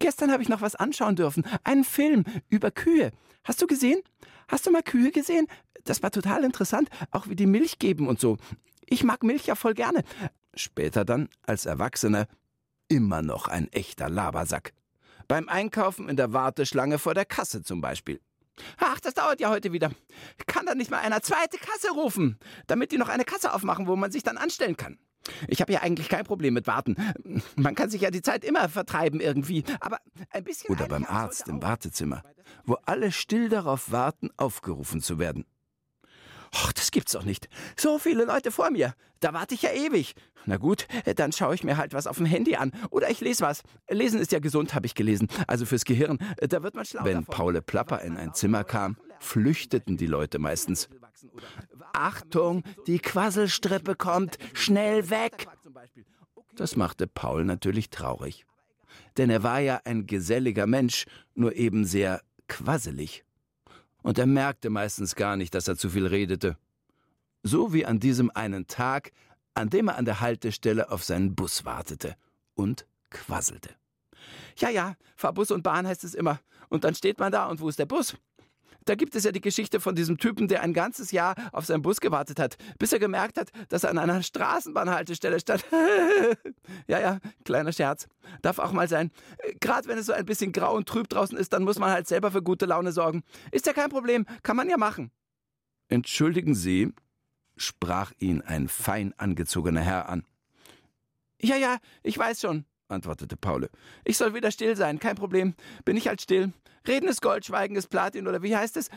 Gestern 0.00 0.32
habe 0.32 0.42
ich 0.42 0.48
noch 0.48 0.62
was 0.62 0.74
anschauen 0.74 1.14
dürfen. 1.14 1.44
Einen 1.62 1.84
Film 1.84 2.24
über 2.48 2.72
Kühe. 2.72 3.12
Hast 3.44 3.62
du 3.62 3.68
gesehen? 3.68 4.02
Hast 4.48 4.66
du 4.66 4.72
mal 4.72 4.82
Kühe 4.82 5.12
gesehen? 5.12 5.46
Das 5.86 6.02
war 6.02 6.10
total 6.10 6.44
interessant, 6.44 6.90
auch 7.10 7.28
wie 7.28 7.36
die 7.36 7.46
Milch 7.46 7.78
geben 7.78 8.08
und 8.08 8.20
so. 8.20 8.36
Ich 8.84 9.04
mag 9.04 9.22
Milch 9.22 9.46
ja 9.46 9.54
voll 9.54 9.74
gerne. 9.74 10.04
Später 10.54 11.04
dann, 11.04 11.28
als 11.42 11.64
Erwachsener, 11.66 12.26
immer 12.88 13.22
noch 13.22 13.48
ein 13.48 13.72
echter 13.72 14.10
Labersack. 14.10 14.72
Beim 15.28 15.48
Einkaufen 15.48 16.08
in 16.08 16.16
der 16.16 16.32
Warteschlange 16.32 16.98
vor 16.98 17.14
der 17.14 17.24
Kasse 17.24 17.62
zum 17.62 17.80
Beispiel. 17.80 18.20
Ach, 18.78 19.00
das 19.00 19.14
dauert 19.14 19.40
ja 19.40 19.50
heute 19.50 19.72
wieder. 19.72 19.90
Kann 20.46 20.66
da 20.66 20.74
nicht 20.74 20.90
mal 20.90 21.00
einer 21.00 21.20
zweite 21.20 21.58
Kasse 21.58 21.90
rufen, 21.92 22.38
damit 22.66 22.92
die 22.92 22.98
noch 22.98 23.08
eine 23.08 23.24
Kasse 23.24 23.52
aufmachen, 23.52 23.86
wo 23.86 23.96
man 23.96 24.10
sich 24.10 24.22
dann 24.22 24.38
anstellen 24.38 24.76
kann? 24.76 24.98
Ich 25.48 25.60
habe 25.60 25.72
ja 25.72 25.82
eigentlich 25.82 26.08
kein 26.08 26.24
Problem 26.24 26.54
mit 26.54 26.66
Warten. 26.66 26.96
Man 27.56 27.74
kann 27.74 27.90
sich 27.90 28.00
ja 28.02 28.10
die 28.10 28.22
Zeit 28.22 28.44
immer 28.44 28.68
vertreiben 28.68 29.20
irgendwie, 29.20 29.64
aber 29.80 29.98
ein 30.30 30.44
bisschen. 30.44 30.70
Oder 30.70 30.86
beim 30.86 31.04
Arzt 31.04 31.48
im 31.48 31.60
Wartezimmer, 31.62 32.22
wo 32.64 32.74
alle 32.84 33.10
still 33.12 33.48
darauf 33.48 33.90
warten, 33.90 34.30
aufgerufen 34.36 35.00
zu 35.02 35.18
werden. 35.18 35.44
Och, 36.54 36.72
das 36.72 36.90
gibt's 36.90 37.12
doch 37.12 37.24
nicht. 37.24 37.48
So 37.76 37.98
viele 37.98 38.24
Leute 38.24 38.50
vor 38.50 38.70
mir. 38.70 38.94
Da 39.20 39.32
warte 39.32 39.54
ich 39.54 39.62
ja 39.62 39.72
ewig. 39.72 40.14
Na 40.44 40.56
gut, 40.56 40.86
dann 41.16 41.32
schaue 41.32 41.54
ich 41.54 41.64
mir 41.64 41.76
halt 41.76 41.92
was 41.92 42.06
auf 42.06 42.18
dem 42.18 42.26
Handy 42.26 42.56
an. 42.56 42.72
Oder 42.90 43.10
ich 43.10 43.20
lese 43.20 43.42
was. 43.42 43.62
Lesen 43.88 44.20
ist 44.20 44.32
ja 44.32 44.38
gesund, 44.38 44.74
habe 44.74 44.86
ich 44.86 44.94
gelesen. 44.94 45.28
Also 45.46 45.66
fürs 45.66 45.84
Gehirn. 45.84 46.18
Da 46.38 46.62
wird 46.62 46.74
man 46.74 46.84
schlau. 46.84 47.04
Wenn 47.04 47.24
Paule 47.24 47.62
Plapper 47.62 48.02
in 48.02 48.16
ein 48.16 48.32
Zimmer 48.34 48.62
kam, 48.62 48.96
flüchteten 49.18 49.96
die 49.96 50.06
Leute 50.06 50.38
meistens. 50.38 50.88
Achtung, 51.92 52.62
die 52.86 52.98
Quasselstrippe 52.98 53.96
kommt. 53.96 54.38
Schnell 54.54 55.10
weg. 55.10 55.48
Das 56.54 56.76
machte 56.76 57.06
Paul 57.06 57.44
natürlich 57.44 57.90
traurig. 57.90 58.46
Denn 59.16 59.30
er 59.30 59.42
war 59.42 59.60
ja 59.60 59.80
ein 59.84 60.06
geselliger 60.06 60.66
Mensch, 60.66 61.06
nur 61.34 61.56
eben 61.56 61.84
sehr 61.84 62.22
quasselig 62.48 63.25
und 64.06 64.18
er 64.18 64.26
merkte 64.26 64.70
meistens 64.70 65.16
gar 65.16 65.34
nicht, 65.34 65.52
dass 65.52 65.66
er 65.66 65.76
zu 65.76 65.90
viel 65.90 66.06
redete. 66.06 66.56
So 67.42 67.72
wie 67.72 67.84
an 67.84 67.98
diesem 67.98 68.30
einen 68.30 68.68
Tag, 68.68 69.10
an 69.54 69.68
dem 69.68 69.88
er 69.88 69.96
an 69.96 70.04
der 70.04 70.20
Haltestelle 70.20 70.92
auf 70.92 71.02
seinen 71.02 71.34
Bus 71.34 71.64
wartete 71.64 72.14
und 72.54 72.86
quasselte. 73.10 73.70
Ja, 74.58 74.70
ja, 74.70 74.94
fahr 75.16 75.32
Bus 75.32 75.50
und 75.50 75.64
Bahn 75.64 75.88
heißt 75.88 76.04
es 76.04 76.14
immer. 76.14 76.38
Und 76.68 76.84
dann 76.84 76.94
steht 76.94 77.18
man 77.18 77.32
da 77.32 77.46
und 77.46 77.60
wo 77.60 77.68
ist 77.68 77.80
der 77.80 77.86
Bus? 77.86 78.16
Da 78.86 78.94
gibt 78.94 79.14
es 79.16 79.24
ja 79.24 79.32
die 79.32 79.40
Geschichte 79.40 79.80
von 79.80 79.94
diesem 79.94 80.16
Typen, 80.16 80.48
der 80.48 80.62
ein 80.62 80.72
ganzes 80.72 81.10
Jahr 81.10 81.34
auf 81.52 81.66
seinen 81.66 81.82
Bus 81.82 82.00
gewartet 82.00 82.38
hat, 82.38 82.56
bis 82.78 82.92
er 82.92 82.98
gemerkt 82.98 83.36
hat, 83.36 83.50
dass 83.68 83.84
er 83.84 83.90
an 83.90 83.98
einer 83.98 84.22
Straßenbahnhaltestelle 84.22 85.40
stand. 85.40 85.64
ja, 86.86 87.00
ja, 87.00 87.18
kleiner 87.44 87.72
Scherz. 87.72 88.06
Darf 88.42 88.58
auch 88.58 88.72
mal 88.72 88.88
sein. 88.88 89.10
Gerade 89.60 89.88
wenn 89.88 89.98
es 89.98 90.06
so 90.06 90.12
ein 90.12 90.24
bisschen 90.24 90.52
grau 90.52 90.74
und 90.74 90.88
trüb 90.88 91.08
draußen 91.08 91.36
ist, 91.36 91.52
dann 91.52 91.64
muss 91.64 91.78
man 91.78 91.90
halt 91.90 92.06
selber 92.06 92.30
für 92.30 92.42
gute 92.42 92.64
Laune 92.64 92.92
sorgen. 92.92 93.24
Ist 93.50 93.66
ja 93.66 93.72
kein 93.72 93.90
Problem, 93.90 94.24
kann 94.42 94.56
man 94.56 94.70
ja 94.70 94.76
machen. 94.76 95.10
Entschuldigen 95.88 96.54
Sie, 96.54 96.92
sprach 97.56 98.12
ihn 98.18 98.40
ein 98.40 98.68
fein 98.68 99.14
angezogener 99.16 99.80
Herr 99.80 100.08
an. 100.08 100.24
Ja, 101.40 101.56
ja, 101.56 101.78
ich 102.02 102.16
weiß 102.16 102.40
schon, 102.40 102.64
antwortete 102.88 103.36
Paule. 103.36 103.70
Ich 104.04 104.16
soll 104.16 104.34
wieder 104.34 104.50
still 104.50 104.76
sein, 104.76 104.98
kein 104.98 105.16
Problem. 105.16 105.54
Bin 105.84 105.96
ich 105.96 106.08
halt 106.08 106.20
still. 106.20 106.52
Reden 106.86 107.08
ist 107.08 107.22
Gold, 107.22 107.44
Schweigen 107.44 107.76
ist 107.76 107.88
Platin, 107.88 108.28
oder 108.28 108.42
wie 108.42 108.56
heißt 108.56 108.76
es? 108.76 108.90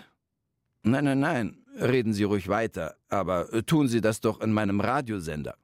Nein, 0.83 1.05
nein, 1.05 1.19
nein, 1.19 1.65
reden 1.75 2.13
Sie 2.13 2.23
ruhig 2.23 2.47
weiter, 2.47 2.95
aber 3.09 3.51
äh, 3.53 3.63
tun 3.63 3.87
Sie 3.87 4.01
das 4.01 4.21
doch 4.21 4.39
in 4.41 4.53
meinem 4.53 4.79
Radiosender. 4.79 5.55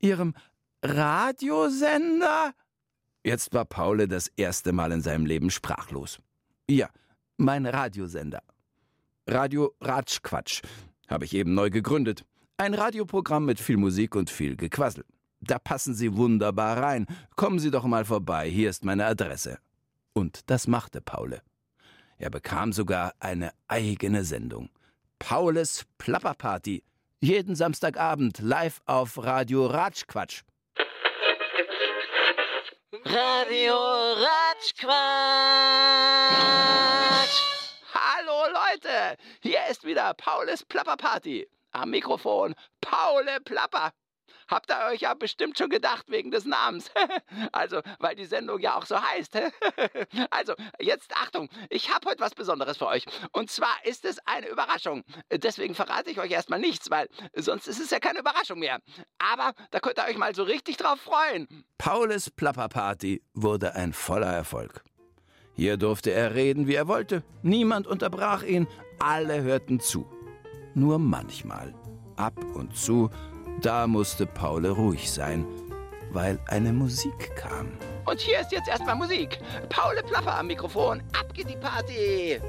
Ihrem 0.00 0.34
Radiosender? 0.82 2.52
Jetzt 3.22 3.52
war 3.54 3.64
Paule 3.64 4.08
das 4.08 4.28
erste 4.36 4.72
Mal 4.72 4.92
in 4.92 5.02
seinem 5.02 5.26
Leben 5.26 5.50
sprachlos. 5.50 6.18
Ja, 6.68 6.88
mein 7.36 7.66
Radiosender. 7.66 8.42
Radio 9.28 9.74
Ratschquatsch 9.80 10.62
habe 11.08 11.24
ich 11.24 11.34
eben 11.34 11.54
neu 11.54 11.70
gegründet. 11.70 12.24
Ein 12.56 12.74
Radioprogramm 12.74 13.44
mit 13.44 13.60
viel 13.60 13.76
Musik 13.76 14.14
und 14.14 14.30
viel 14.30 14.56
Gequassel. 14.56 15.04
Da 15.40 15.58
passen 15.58 15.94
Sie 15.94 16.16
wunderbar 16.16 16.82
rein. 16.82 17.06
Kommen 17.36 17.58
Sie 17.58 17.70
doch 17.70 17.84
mal 17.84 18.04
vorbei, 18.04 18.48
hier 18.48 18.70
ist 18.70 18.84
meine 18.84 19.06
Adresse. 19.06 19.58
Und 20.12 20.50
das 20.50 20.66
machte 20.66 21.00
Paule. 21.00 21.42
Er 22.18 22.30
bekam 22.30 22.72
sogar 22.72 23.12
eine 23.20 23.52
eigene 23.68 24.24
Sendung. 24.24 24.70
Paules 25.18 25.84
Plapperparty. 25.98 26.82
Jeden 27.20 27.54
Samstagabend 27.54 28.38
live 28.38 28.80
auf 28.86 29.22
Radio 29.22 29.66
Ratschquatsch. 29.66 30.42
Radio 33.04 33.74
Ratschquatsch. 33.74 34.96
Hallo 37.92 38.46
Leute, 38.52 39.16
hier 39.40 39.60
ist 39.70 39.84
wieder 39.84 40.14
Paules 40.14 40.64
Plapperparty. 40.64 41.46
Am 41.72 41.90
Mikrofon 41.90 42.54
Paule 42.80 43.40
Plapper. 43.44 43.92
Habt 44.48 44.70
ihr 44.70 44.92
euch 44.92 45.00
ja 45.00 45.14
bestimmt 45.14 45.58
schon 45.58 45.70
gedacht 45.70 46.06
wegen 46.08 46.30
des 46.30 46.44
Namens. 46.44 46.90
also, 47.52 47.80
weil 47.98 48.14
die 48.14 48.26
Sendung 48.26 48.60
ja 48.60 48.76
auch 48.76 48.86
so 48.86 49.00
heißt. 49.00 49.36
also, 50.30 50.54
jetzt 50.80 51.14
Achtung, 51.16 51.48
ich 51.70 51.92
habe 51.92 52.08
heute 52.08 52.20
was 52.20 52.34
Besonderes 52.34 52.76
für 52.76 52.86
euch. 52.86 53.04
Und 53.32 53.50
zwar 53.50 53.74
ist 53.84 54.04
es 54.04 54.18
eine 54.26 54.48
Überraschung. 54.48 55.04
Deswegen 55.30 55.74
verrate 55.74 56.10
ich 56.10 56.20
euch 56.20 56.30
erstmal 56.30 56.60
nichts, 56.60 56.90
weil 56.90 57.08
sonst 57.34 57.66
ist 57.66 57.80
es 57.80 57.90
ja 57.90 57.98
keine 57.98 58.20
Überraschung 58.20 58.58
mehr. 58.58 58.80
Aber 59.18 59.52
da 59.70 59.80
könnt 59.80 59.98
ihr 59.98 60.04
euch 60.04 60.18
mal 60.18 60.34
so 60.34 60.42
richtig 60.42 60.76
drauf 60.76 61.00
freuen. 61.00 61.64
Paules 61.78 62.30
Plapperparty 62.30 63.22
wurde 63.34 63.74
ein 63.74 63.92
voller 63.92 64.32
Erfolg. 64.32 64.82
Hier 65.54 65.78
durfte 65.78 66.10
er 66.12 66.34
reden, 66.34 66.66
wie 66.66 66.74
er 66.74 66.86
wollte. 66.86 67.22
Niemand 67.42 67.86
unterbrach 67.86 68.42
ihn. 68.42 68.66
Alle 68.98 69.42
hörten 69.42 69.80
zu. 69.80 70.06
Nur 70.74 70.98
manchmal, 70.98 71.74
ab 72.16 72.38
und 72.54 72.76
zu, 72.76 73.10
da 73.62 73.86
musste 73.86 74.26
Paule 74.26 74.70
ruhig 74.70 75.10
sein, 75.10 75.46
weil 76.12 76.38
eine 76.46 76.72
Musik 76.72 77.34
kam. 77.36 77.68
Und 78.04 78.20
hier 78.20 78.40
ist 78.40 78.52
jetzt 78.52 78.68
erstmal 78.68 78.94
Musik. 78.94 79.40
Paule 79.68 80.02
Plapper 80.02 80.38
am 80.38 80.46
Mikrofon. 80.46 81.02
Ab 81.12 81.34
geht 81.34 81.48
die 81.48 81.56
Party. 81.56 82.40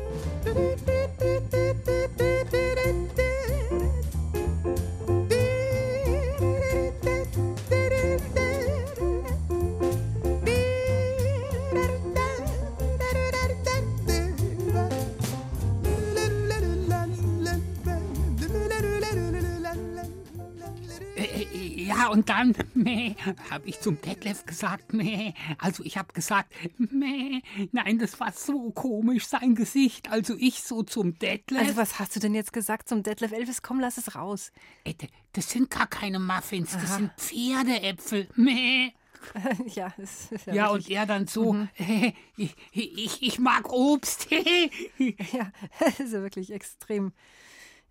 Ja, 22.08 22.14
und 22.14 22.30
dann, 22.30 22.56
meh, 22.74 23.16
habe 23.52 23.68
ich 23.68 23.82
zum 23.82 24.00
Detlef 24.00 24.46
gesagt, 24.46 24.94
meh. 24.94 25.34
Also 25.58 25.84
ich 25.84 25.98
habe 25.98 26.14
gesagt, 26.14 26.54
meh. 26.78 27.42
Nein, 27.74 28.00
das 28.00 28.18
war 28.22 28.32
so 28.32 28.72
komisch, 28.72 29.28
sein 29.28 29.56
Gesicht. 29.56 30.10
Also 30.10 30.36
ich 30.40 30.62
so 30.64 30.84
zum 30.84 31.20
Detlef. 31.20 31.60
Also 31.60 31.76
was 31.76 32.00
hast 32.00 32.16
du 32.16 32.22
denn 32.22 32.34
jetzt 32.34 32.54
gesagt 32.54 32.88
zum 32.88 33.04
Detlef 33.04 33.34
Elvis? 33.34 33.62
Komm, 33.62 33.82
lass 33.82 33.98
es 33.98 34.16
raus. 34.16 34.52
Äh, 34.86 34.94
Das 35.34 35.50
sind 35.50 35.70
gar 35.70 35.88
keine 35.88 36.20
Muffins, 36.20 36.72
das 36.72 36.96
sind 36.96 37.12
Pferdeäpfel. 37.18 38.30
Meh. 38.36 38.92
ja, 39.76 39.94
das 39.98 40.32
ist 40.32 40.46
ja, 40.48 40.54
Ja, 40.54 40.68
und 40.70 40.90
er 40.90 41.06
dann 41.06 41.28
so, 41.28 41.56
äh, 41.78 42.14
ich, 42.38 42.56
ich, 42.72 43.22
ich 43.22 43.40
mag 43.40 43.70
Obst. 43.70 44.28
ja, 44.32 45.52
das 45.80 46.00
ist 46.00 46.14
ja 46.14 46.22
wirklich 46.22 46.52
extrem, 46.52 47.12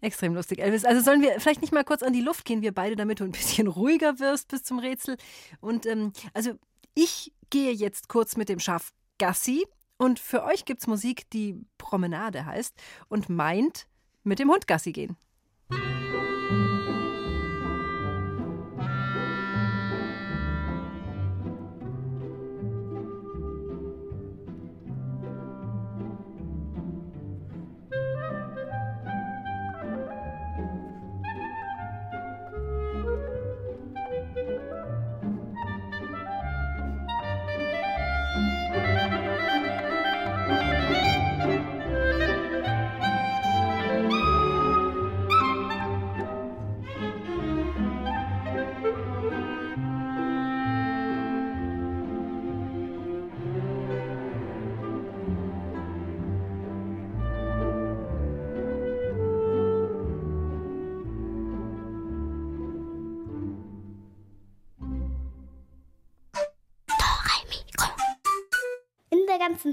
extrem 0.01 0.35
lustig. 0.35 0.61
Elvis, 0.61 0.85
also 0.85 1.01
sollen 1.01 1.23
wir 1.23 1.41
vielleicht 1.41 1.61
nicht 1.63 1.73
mal 1.73 1.85
kurz 1.85 2.03
an 2.03 2.13
die 2.13 2.21
Luft 2.21 2.45
gehen, 2.45 2.63
wir 2.63 2.73
beide, 2.73 2.97
damit 2.97 3.21
du 3.21 3.25
ein 3.25 3.33
bisschen 3.33 3.67
ruhiger 3.69 4.19
wirst 4.19 4.49
bis 4.49 4.63
zum 4.63 4.79
Rätsel. 4.79 5.17
Und 5.61 5.87
ähm, 5.87 6.13
also 6.35 6.53
ich 6.95 7.33
gehe 7.51 7.73
jetzt 7.73 8.09
kurz 8.09 8.37
mit 8.37 8.49
dem 8.49 8.59
Schaf 8.59 8.93
Gassi 9.19 9.65
und 9.99 10.19
für 10.19 10.45
euch 10.45 10.65
gibt's 10.65 10.87
Musik, 10.87 11.29
die 11.31 11.57
Promenade 11.79 12.45
heißt 12.45 12.75
und 13.09 13.29
meint 13.29 13.87
mit 14.25 14.39
dem 14.39 14.51
Hund 14.51 14.67
Gassi 14.67 14.93
gehen. 14.93 15.17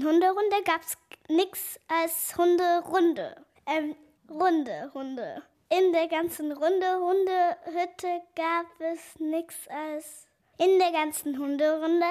Hunderunde 0.04 0.56
gab's 0.64 0.96
nix 1.28 1.80
als 1.88 2.36
Hunderunde. 2.36 3.44
Ähm, 3.66 3.94
Runde, 4.28 4.90
Hunde. 4.94 5.42
In 5.70 5.92
der 5.92 6.08
ganzen 6.08 6.52
Runde, 6.52 6.86
Hundehütte 7.00 8.22
gab 8.36 8.66
es 8.80 9.18
nix 9.18 9.66
als. 9.68 10.28
In 10.58 10.78
der 10.78 10.92
ganzen 10.92 11.38
Hunderunde 11.38 12.06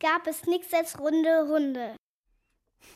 gab 0.00 0.26
es 0.26 0.46
nix 0.46 0.72
als 0.72 0.98
Runde, 0.98 1.46
Hunde. 1.48 1.96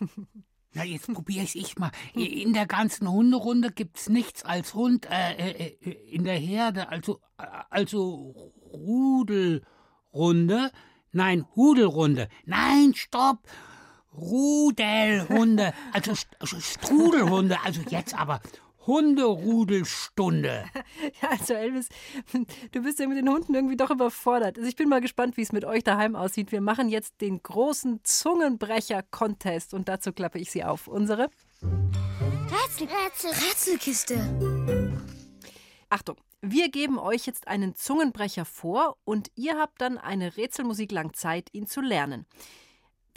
Na, 0.74 0.84
jetzt 0.84 1.12
probier's 1.12 1.54
ich 1.54 1.78
mal. 1.78 1.90
In 2.14 2.52
der 2.52 2.66
ganzen 2.66 3.10
Hunderunde 3.10 3.70
gibt's 3.70 4.08
nichts 4.08 4.44
als 4.44 4.74
Hund 4.74 5.06
äh, 5.10 5.32
äh, 5.32 5.76
äh, 5.80 6.14
in 6.14 6.24
der 6.24 6.38
Herde, 6.38 6.88
also 6.88 7.20
äh, 7.38 7.46
also 7.70 8.52
Rudelrunde. 8.72 10.70
Nein, 11.12 11.46
Hudelrunde. 11.54 12.28
Nein, 12.44 12.94
stopp. 12.94 13.40
Rudelhunde, 14.20 15.72
also 15.92 16.14
St 16.14 16.28
also 16.38 16.60
Strudelhunde, 16.60 17.56
also 17.64 17.80
jetzt 17.88 18.18
aber 18.18 18.40
Hunderudelstunde. 18.86 20.64
Ja, 21.22 21.30
also 21.30 21.54
Elvis, 21.54 21.88
du 22.72 22.82
bist 22.82 22.98
ja 22.98 23.06
mit 23.06 23.18
den 23.18 23.28
Hunden 23.28 23.54
irgendwie 23.54 23.76
doch 23.76 23.90
überfordert. 23.90 24.56
Also 24.56 24.68
ich 24.68 24.76
bin 24.76 24.88
mal 24.88 25.00
gespannt, 25.00 25.36
wie 25.36 25.42
es 25.42 25.52
mit 25.52 25.64
euch 25.64 25.84
daheim 25.84 26.16
aussieht. 26.16 26.52
Wir 26.52 26.60
machen 26.60 26.88
jetzt 26.88 27.20
den 27.20 27.42
großen 27.42 28.00
Zungenbrecher-Contest 28.02 29.74
und 29.74 29.88
dazu 29.88 30.12
klappe 30.12 30.38
ich 30.38 30.50
sie 30.50 30.64
auf. 30.64 30.88
Unsere 30.88 31.28
Rätsel, 31.62 32.88
Rätsel, 32.88 33.30
Rätselkiste. 33.30 34.94
Achtung, 35.90 36.16
wir 36.40 36.70
geben 36.70 36.98
euch 36.98 37.26
jetzt 37.26 37.48
einen 37.48 37.74
Zungenbrecher 37.74 38.44
vor 38.44 38.96
und 39.04 39.30
ihr 39.34 39.58
habt 39.58 39.80
dann 39.80 39.98
eine 39.98 40.36
Rätselmusik 40.36 40.92
lang 40.92 41.12
Zeit, 41.14 41.48
ihn 41.52 41.66
zu 41.66 41.80
lernen. 41.80 42.26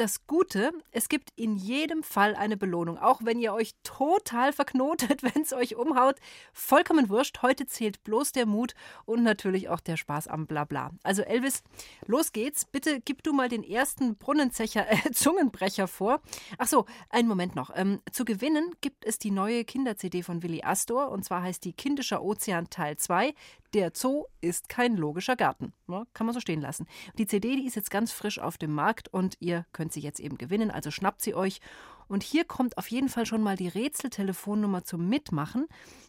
Das 0.02 0.26
Gute, 0.26 0.72
es 0.90 1.10
gibt 1.10 1.30
in 1.36 1.58
jedem 1.58 2.02
Fall 2.02 2.34
eine 2.34 2.58
Belohnung, 2.58 2.98
auch 2.98 3.22
wenn 3.24 3.40
ihr 3.40 3.54
euch 3.54 3.76
total 3.84 4.52
verknotet, 4.52 5.22
wenn 5.36 5.44
es 5.44 5.54
euch 5.54 5.76
umhaut. 5.76 6.16
Vollkommen 6.54 7.08
wurscht, 7.10 7.44
heute 7.44 7.68
zählt 7.68 8.04
bloß 8.04 8.32
der 8.32 8.48
Mut 8.48 8.74
und 9.06 9.22
natürlich 9.22 9.70
auch 9.70 9.80
der 9.80 9.98
Spaß 9.98 10.28
am 10.28 10.48
Blabla. 10.48 10.90
Also 11.04 11.22
Elvis, 11.22 11.62
los 12.08 12.32
geht's. 12.32 12.66
Bitte 12.66 13.00
gib 13.00 13.22
du 13.22 13.32
mal 13.32 13.48
den 13.48 13.64
ersten 13.64 14.16
Brunnenzecher, 14.16 14.92
äh, 14.92 15.12
Zungenbrecher 15.14 15.88
vor. 15.88 16.20
Ach 16.58 16.66
so, 16.66 16.88
einen 17.12 17.28
Moment 17.28 17.56
noch. 17.56 17.70
Ähm, 17.76 18.02
zu 18.12 18.26
gewinnen 18.26 18.72
gibt 18.82 19.06
es 19.06 19.20
die 19.20 19.30
neue 19.30 19.64
Kinder-CD 19.66 20.24
von 20.24 20.42
Willi 20.42 20.64
Astor 20.64 21.12
und 21.12 21.26
zwar 21.26 21.44
heißt 21.44 21.64
die 21.64 21.74
Kindischer 21.74 22.24
Ozean 22.24 22.72
Teil 22.72 22.98
2. 22.98 23.36
Der 23.76 23.92
Zoo 23.94 24.26
ist 24.42 24.68
kein 24.68 24.98
logischer 24.98 25.36
Garten. 25.36 25.74
Ja, 25.92 26.06
kann 26.14 26.26
man 26.26 26.34
so 26.34 26.40
stehen 26.40 26.62
lassen. 26.62 26.88
Die 27.18 27.28
CD, 27.28 27.56
die 27.56 27.68
ist 27.68 27.76
jetzt 27.76 27.92
ganz 27.92 28.12
frisch 28.12 28.40
auf 28.40 28.58
dem 28.58 28.74
Markt 28.74 29.10
und 29.10 29.36
ihr 29.40 29.66
könnt 29.74 29.92
sie 29.92 30.00
jetzt 30.00 30.20
eben 30.20 30.38
gewinnen, 30.38 30.72
also 30.72 30.90
schnappt 30.90 31.22
sie 31.22 31.36
euch. 31.36 31.60
Und 32.08 32.24
hier 32.24 32.46
kommt 32.46 32.78
auf 32.78 32.90
jeden 32.90 33.10
Fall 33.10 33.26
schon 33.26 33.42
mal 33.42 33.58
die 33.58 33.68
Rätseltelefonnummer 33.68 34.84
zum 34.84 35.08
Mitmachen. 35.08 35.68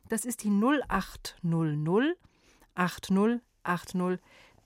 Das 0.09 0.25
ist 0.25 0.45
die 0.45 0.51
0800 0.51 2.17
80 2.75 3.41
80 3.65 4.19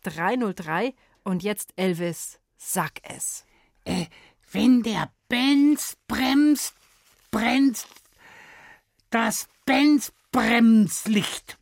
303. 0.03 0.95
Und 1.25 1.43
jetzt, 1.43 1.73
Elvis, 1.77 2.39
sag 2.57 3.01
es. 3.03 3.45
Äh, 3.85 4.07
wenn 4.53 4.83
der 4.83 5.11
Benz 5.29 5.97
bremst, 6.07 6.75
brennt 7.31 7.87
das 9.11 9.49
Benz 9.65 10.13
Bremslicht. 10.31 11.59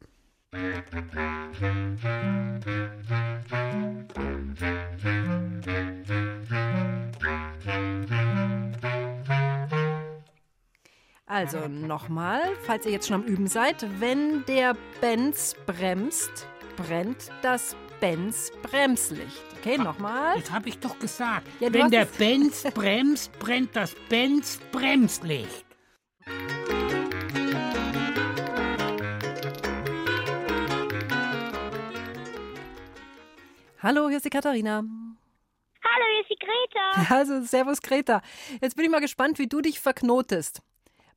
Also 11.27 11.67
nochmal, 11.67 12.41
falls 12.63 12.87
ihr 12.87 12.93
jetzt 12.93 13.09
schon 13.09 13.23
am 13.23 13.25
Üben 13.25 13.49
seid, 13.49 13.85
wenn 13.99 14.45
der 14.47 14.77
Benz 15.01 15.57
bremst, 15.67 16.47
brennt 16.77 17.31
das 17.43 17.75
Benz 17.99 18.53
Bremslicht. 18.63 19.43
Okay, 19.59 19.77
nochmal. 19.77 20.39
Das 20.39 20.53
habe 20.53 20.69
ich 20.69 20.79
doch 20.79 20.97
gesagt. 20.99 21.49
Ja, 21.59 21.73
wenn 21.73 21.91
der 21.91 22.05
Benz 22.05 22.63
bremst, 22.73 23.37
brennt 23.41 23.75
das 23.75 23.97
Benz 24.09 24.61
Bremslicht. 24.71 25.65
Hallo, 33.85 34.09
hier 34.09 34.17
ist 34.17 34.25
die 34.25 34.31
Katharina. 34.31 34.77
Hallo, 34.77 36.05
hier 36.11 36.23
ist 36.23 36.31
die 36.31 36.39
Greta. 36.39 37.15
Also, 37.15 37.43
Servus 37.43 37.83
Greta. 37.83 38.23
Jetzt 38.63 38.77
bin 38.77 38.87
ich 38.87 38.91
mal 38.91 39.03
gespannt, 39.03 39.39
wie 39.39 39.47
du 39.47 39.61
dich 39.61 39.79
verknotest. 39.79 40.63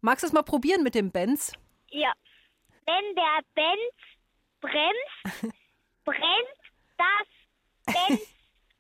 Magst 0.01 0.23
du 0.23 0.27
es 0.27 0.33
mal 0.33 0.43
probieren 0.43 0.83
mit 0.83 0.93
dem 0.93 1.09
Benz? 1.09 1.53
Ja. 1.91 2.11
Wenn 2.85 3.15
der 3.15 3.39
Benz 3.55 3.93
bremst, 4.59 5.55
brennt 6.03 6.57
das 6.97 7.95
Benz 7.95 8.21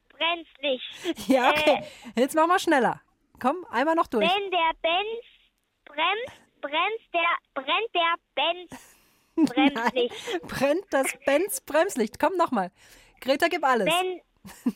Bremslicht. 0.09 1.29
Ja, 1.29 1.51
okay. 1.51 1.81
Jetzt 2.17 2.35
mach 2.35 2.45
mal 2.45 2.59
schneller. 2.59 2.99
Komm, 3.39 3.65
einmal 3.69 3.95
noch 3.95 4.07
durch. 4.07 4.27
Wenn 4.27 4.51
der 4.51 4.71
Benz 4.81 5.23
bremst, 5.85 6.41
brennt 6.59 7.13
der, 7.13 7.53
brennt 7.53 7.95
der 7.95 8.15
Benz 8.35 8.97
Bremslicht. 9.49 10.41
Brennt 10.41 10.85
das 10.89 11.07
Benz 11.25 11.61
Bremslicht. 11.61 12.19
Komm 12.19 12.35
nochmal. 12.35 12.71
Greta, 13.21 13.47
gib 13.47 13.63
alles. 13.63 13.87
Wenn, 13.87 14.21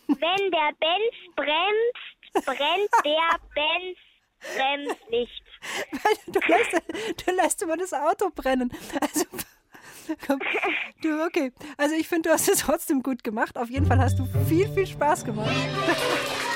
wenn 0.08 0.52
der 0.52 0.72
Benz 0.80 1.36
bremst, 1.36 2.46
brennt 2.46 2.90
der 3.06 3.40
Benz 3.56 3.98
Bremslicht. 4.42 5.44
Du 6.28 6.40
lässt, 6.48 7.26
du 7.26 7.32
lässt 7.32 7.62
immer 7.62 7.78
das 7.78 7.94
Auto 7.94 8.30
brennen. 8.34 8.72
Also, 9.00 9.26
komm, 10.26 10.40
du, 11.02 11.24
okay. 11.26 11.52
Also 11.78 11.96
ich 11.96 12.08
finde, 12.08 12.30
du 12.30 12.34
hast 12.34 12.50
es 12.50 12.60
trotzdem 12.60 13.04
gut 13.04 13.24
gemacht. 13.24 13.58
Auf 13.58 13.70
jeden 13.70 13.86
Fall 13.86 14.00
hast 14.00 14.18
du 14.18 14.26
viel, 14.48 14.68
viel 14.74 14.88
Spaß 14.88 15.26
gemacht. 15.26 15.52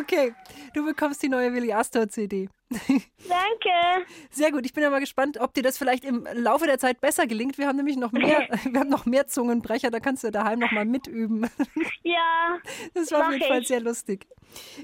Okay, 0.00 0.34
du 0.74 0.84
bekommst 0.84 1.22
die 1.22 1.28
neue 1.28 1.52
Willi 1.52 1.72
Astor 1.72 2.08
CD. 2.08 2.48
Danke. 2.70 4.06
Sehr 4.30 4.50
gut. 4.50 4.64
Ich 4.64 4.72
bin 4.72 4.82
ja 4.82 4.90
mal 4.90 5.00
gespannt, 5.00 5.38
ob 5.38 5.52
dir 5.52 5.62
das 5.62 5.76
vielleicht 5.76 6.04
im 6.04 6.26
Laufe 6.32 6.66
der 6.66 6.78
Zeit 6.78 7.00
besser 7.00 7.26
gelingt. 7.26 7.58
Wir 7.58 7.66
haben 7.66 7.76
nämlich 7.76 7.96
noch 7.96 8.12
mehr, 8.12 8.48
wir 8.64 8.80
haben 8.80 8.88
noch 8.88 9.04
mehr 9.06 9.26
Zungenbrecher. 9.26 9.90
Da 9.90 10.00
kannst 10.00 10.24
du 10.24 10.30
daheim 10.30 10.58
noch 10.60 10.72
mal 10.72 10.84
mitüben. 10.84 11.48
Ja. 12.04 12.58
Das 12.94 13.12
war 13.12 13.26
auf 13.28 13.32
jeden 13.32 13.46
Fall 13.46 13.62
ich. 13.62 13.68
sehr 13.68 13.80
lustig. 13.80 14.26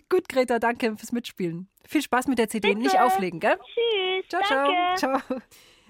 Gut, 0.08 0.28
Greta, 0.28 0.58
danke 0.60 0.96
fürs 0.96 1.10
Mitspielen. 1.12 1.68
Viel 1.86 2.00
Spaß 2.00 2.28
mit 2.28 2.38
der 2.38 2.48
CD. 2.48 2.74
Nicht 2.74 2.92
Bitte. 2.92 3.02
auflegen, 3.04 3.40
gell? 3.40 3.56
Tschüss. 3.56 4.28
Ciao, 4.28 4.42
Danke. 4.48 4.98
ciao. 4.98 5.18
Ciao. 5.20 5.38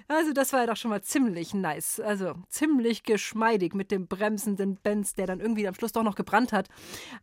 Also, 0.09 0.33
das 0.33 0.55
war 0.55 0.61
ja 0.61 0.67
doch 0.67 0.77
schon 0.77 0.91
mal 0.91 1.03
ziemlich 1.03 1.53
nice. 1.53 2.01
Also, 2.01 2.33
ziemlich 2.49 3.03
geschmeidig 3.03 3.75
mit 3.75 3.91
dem 3.91 4.07
bremsenden 4.07 4.77
Benz, 4.77 5.13
der 5.15 5.27
dann 5.27 5.41
irgendwie 5.41 5.69
am 5.69 5.75
Schluss 5.75 5.93
doch 5.93 6.03
noch 6.03 6.15
gebrannt 6.15 6.53
hat. 6.53 6.69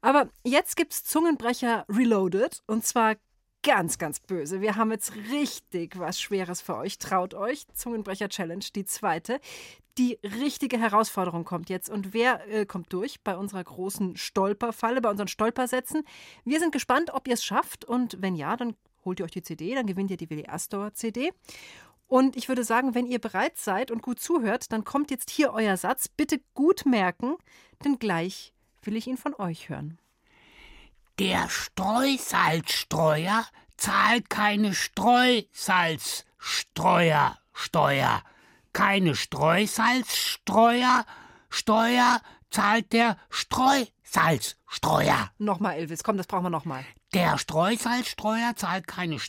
Aber 0.02 0.30
jetzt 0.43 0.78
gibt's 0.78 1.04
Zungenbrecher 1.04 1.86
Reloaded 1.89 2.62
und 2.67 2.86
zwar 2.86 3.15
ganz, 3.63 3.98
ganz 3.98 4.19
böse. 4.19 4.62
Wir 4.62 4.76
haben 4.76 4.91
jetzt 4.91 5.15
richtig 5.32 5.98
was 5.98 6.21
Schweres 6.21 6.62
für 6.62 6.76
euch. 6.78 7.00
Traut 7.00 7.34
euch. 7.34 7.65
Zungenbrecher 7.74 8.30
Challenge, 8.30 8.63
die 8.76 8.86
zweite. 8.86 9.39
Die 9.98 10.19
richtige 10.24 10.78
Herausforderung 10.78 11.45
kommt 11.45 11.69
jetzt. 11.69 11.89
Und 11.89 12.13
wer 12.13 12.48
äh, 12.48 12.67
kommt 12.67 12.93
durch 12.93 13.21
bei 13.21 13.36
unserer 13.36 13.63
großen 13.63 14.15
Stolperfalle, 14.17 15.02
bei 15.02 15.10
unseren 15.10 15.28
Stolpersätzen? 15.28 16.04
Wir 16.43 16.60
sind 16.60 16.74
gespannt, 16.74 17.12
ob 17.13 17.28
ihr 17.28 17.34
es 17.34 17.43
schafft. 17.43 17.86
Und 17.86 18.21
wenn 18.21 18.36
ja, 18.36 18.56
dann 18.56 18.76
holt 19.04 19.19
ihr 19.19 19.26
euch 19.26 19.32
die 19.32 19.41
CD, 19.41 19.74
dann 19.74 19.88
gewinnt 19.88 20.12
ihr 20.12 20.17
die 20.17 20.30
Willi 20.30 20.45
Astor 20.48 20.93
CD. 20.93 21.32
Und 22.07 22.35
ich 22.35 22.47
würde 22.47 22.63
sagen, 22.63 22.93
wenn 22.93 23.07
ihr 23.07 23.19
bereit 23.19 23.57
seid 23.57 23.91
und 23.91 24.01
gut 24.01 24.19
zuhört, 24.19 24.71
dann 24.71 24.83
kommt 24.83 25.11
jetzt 25.11 25.29
hier 25.29 25.53
euer 25.53 25.77
Satz. 25.77 26.07
Bitte 26.07 26.39
gut 26.53 26.85
merken, 26.85 27.35
denn 27.83 27.99
gleich 27.99 28.53
will 28.83 28.95
ich 28.95 29.07
ihn 29.07 29.17
von 29.17 29.33
euch 29.35 29.69
hören. 29.69 29.97
Der 31.17 31.49
Streusalzstreuer 31.49 33.45
zahlt 33.77 34.29
keine 34.29 34.73
Streusalzstreuer 34.73 37.37
Steuer. 37.53 38.21
Keine 38.73 39.15
Streusalzstreuer 39.15 41.05
Steuer 41.49 42.21
zahlt 42.49 42.91
der 42.91 43.17
Streusalzstreuer. 43.29 45.31
Nochmal, 45.37 45.77
Elvis, 45.77 46.03
komm, 46.03 46.17
das 46.17 46.27
brauchen 46.27 46.43
wir 46.43 46.49
nochmal. 46.49 46.83
Der 47.13 47.37
Streusalzstreuer 47.37 48.57
zahlt 48.57 48.87
keine 48.87 49.19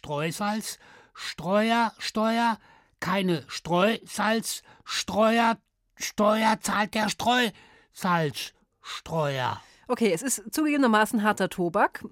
Streusalzstreuer 1.16 1.92
Steuer. 1.98 2.58
Keine 3.00 3.42
Streusalzstreuer 3.48 5.56
Steuer 5.96 6.60
zahlt 6.60 6.94
der 6.94 7.08
Streusalzstreuer. 7.08 9.60
Okay, 9.88 10.12
es 10.12 10.22
ist 10.22 10.42
zugegebenermaßen 10.52 11.22
harter 11.22 11.48
Tobak. 11.48 12.04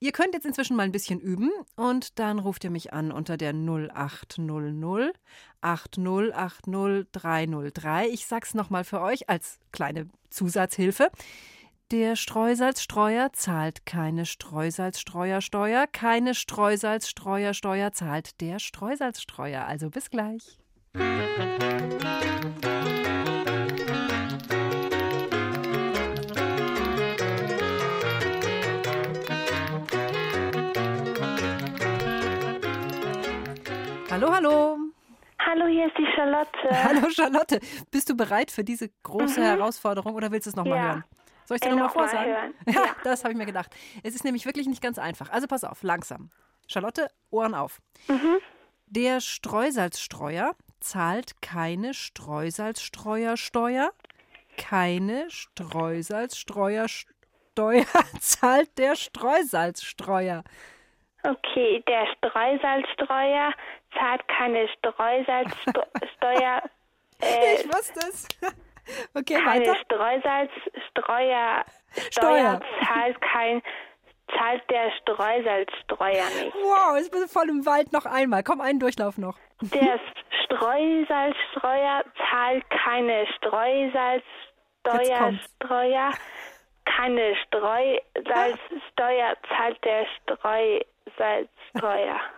Ihr 0.00 0.10
könnt 0.12 0.34
jetzt 0.34 0.44
inzwischen 0.44 0.76
mal 0.76 0.82
ein 0.82 0.92
bisschen 0.92 1.20
üben 1.20 1.50
und 1.76 2.18
dann 2.18 2.40
ruft 2.40 2.64
ihr 2.64 2.70
mich 2.70 2.92
an 2.92 3.12
unter 3.12 3.36
der 3.36 3.54
0800 3.54 5.14
8080 5.60 7.06
303. 7.12 8.08
Ich 8.08 8.26
sag's 8.26 8.54
nochmal 8.54 8.82
für 8.84 9.00
euch 9.00 9.30
als 9.30 9.60
kleine 9.70 10.10
Zusatzhilfe. 10.28 11.10
Der 11.92 12.16
Streusalzstreuer 12.16 13.34
zahlt 13.34 13.84
keine 13.84 14.24
Streusalzstreuersteuer, 14.24 15.86
keine 15.86 16.34
Streusalzstreuersteuer 16.34 17.92
zahlt 17.92 18.40
der 18.40 18.58
Streusalzstreuer. 18.60 19.66
Also 19.66 19.90
bis 19.90 20.08
gleich. 20.08 20.56
Hallo, 34.10 34.32
hallo. 34.32 34.78
Hallo, 35.44 35.66
hier 35.66 35.88
ist 35.88 35.98
die 35.98 36.06
Charlotte. 36.16 36.48
Hallo 36.70 37.10
Charlotte. 37.10 37.60
Bist 37.90 38.08
du 38.08 38.16
bereit 38.16 38.50
für 38.50 38.64
diese 38.64 38.88
große 39.02 39.42
Herausforderung 39.42 40.14
oder 40.14 40.30
willst 40.30 40.46
du 40.46 40.50
es 40.50 40.56
nochmal 40.56 40.78
Ja. 40.78 40.84
hören? 40.84 41.04
Soll 41.60 41.68
ich 41.70 41.76
dir 41.76 41.76
nochmal 41.84 41.86
noch 41.88 41.94
mal 41.94 42.08
vorsagen? 42.08 42.32
hören. 42.32 42.54
Ja, 42.66 42.84
Ja. 42.86 42.96
das 43.04 43.24
habe 43.24 43.32
ich 43.32 43.38
mir 43.38 43.46
gedacht. 43.46 43.74
Es 44.02 44.14
ist 44.14 44.24
nämlich 44.24 44.46
wirklich 44.46 44.66
nicht 44.66 44.82
ganz 44.82 44.98
einfach. 44.98 45.30
Also 45.30 45.46
pass 45.46 45.64
auf, 45.64 45.82
langsam. 45.82 46.30
Charlotte, 46.68 47.08
Ohren 47.30 47.54
auf. 47.54 47.80
Mhm. 48.08 48.38
Der 48.86 49.20
Streusalzstreuer 49.20 50.54
zahlt 50.80 51.40
keine 51.42 51.94
Streusalzstreuersteuer. 51.94 53.90
Keine 54.58 55.30
Streusalzstreuersteuer 55.30 57.06
zahlt 58.20 58.78
der 58.78 58.96
Streusalzstreuer. 58.96 60.42
Okay, 61.24 61.82
der 61.86 62.06
Streusalzstreuer 62.16 63.52
zahlt 63.98 64.26
keine 64.28 64.68
Streusalzsteuer. 64.68 66.62
Äh, 67.24 67.54
Ich 67.60 67.66
wusste 67.68 68.00
es. 68.08 68.26
Okay, 69.14 69.34
keine 69.34 69.60
weiter. 69.60 69.76
Streusalzstreuer 69.76 70.52
Steuer. 70.92 71.64
Steuer 72.10 72.60
zahlt 72.84 73.20
kein 73.20 73.62
zahlt 74.36 74.62
der 74.70 74.90
Streusalzstreuer 75.02 76.24
nicht. 76.42 76.54
Wow, 76.54 76.96
jetzt 76.96 77.10
bist 77.10 77.24
du 77.24 77.28
voll 77.28 77.48
im 77.50 77.66
Wald 77.66 77.92
noch 77.92 78.06
einmal. 78.06 78.42
Komm, 78.42 78.60
einen 78.60 78.80
Durchlauf 78.80 79.18
noch. 79.18 79.38
Der 79.60 80.00
Streusalzstreuer 80.44 82.04
zahlt 82.30 82.64
keine 82.70 83.26
Streusalzsteuer. 83.36 85.38
Streuer. 85.56 86.12
Keine 86.84 87.36
Streusalzsteuer 87.46 89.36
zahlt 89.48 89.84
der 89.84 90.06
Streusalzsteuer. 90.22 92.20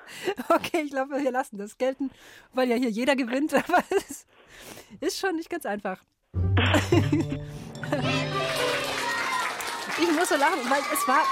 Okay, 0.49 0.83
ich 0.85 0.91
glaube, 0.91 1.23
wir 1.23 1.31
lassen 1.33 1.59
das 1.59 1.77
gelten, 1.79 2.11
weil 2.53 2.69
ja 2.69 2.77
hier 2.77 2.91
jeder 2.91 3.17
gewinnt. 3.17 3.55
Aber 3.69 3.83
es 3.91 4.27
Ist 5.01 5.19
schon 5.19 5.37
nicht 5.37 5.51
ganz 5.51 5.67
einfach. 5.67 5.99
Ich 10.01 10.13
muss 10.17 10.29
so 10.29 10.37
lachen, 10.37 10.69
weil 10.69 10.83
es 10.93 11.09
war, 11.09 11.23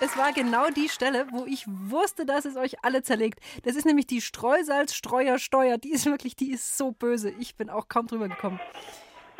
es 0.00 0.16
war 0.16 0.32
genau 0.32 0.70
die 0.70 0.88
Stelle, 0.88 1.26
wo 1.30 1.44
ich 1.46 1.64
wusste, 1.66 2.24
dass 2.24 2.44
es 2.44 2.56
euch 2.56 2.84
alle 2.84 3.02
zerlegt. 3.02 3.40
Das 3.64 3.76
ist 3.76 3.84
nämlich 3.86 4.06
die 4.06 4.20
Streusalzstreuersteuer. 4.20 5.78
Die 5.78 5.92
ist 5.92 6.06
wirklich, 6.06 6.36
die 6.36 6.52
ist 6.52 6.76
so 6.76 6.92
böse. 6.92 7.30
Ich 7.38 7.56
bin 7.56 7.70
auch 7.70 7.88
kaum 7.88 8.06
drüber 8.06 8.28
gekommen. 8.28 8.60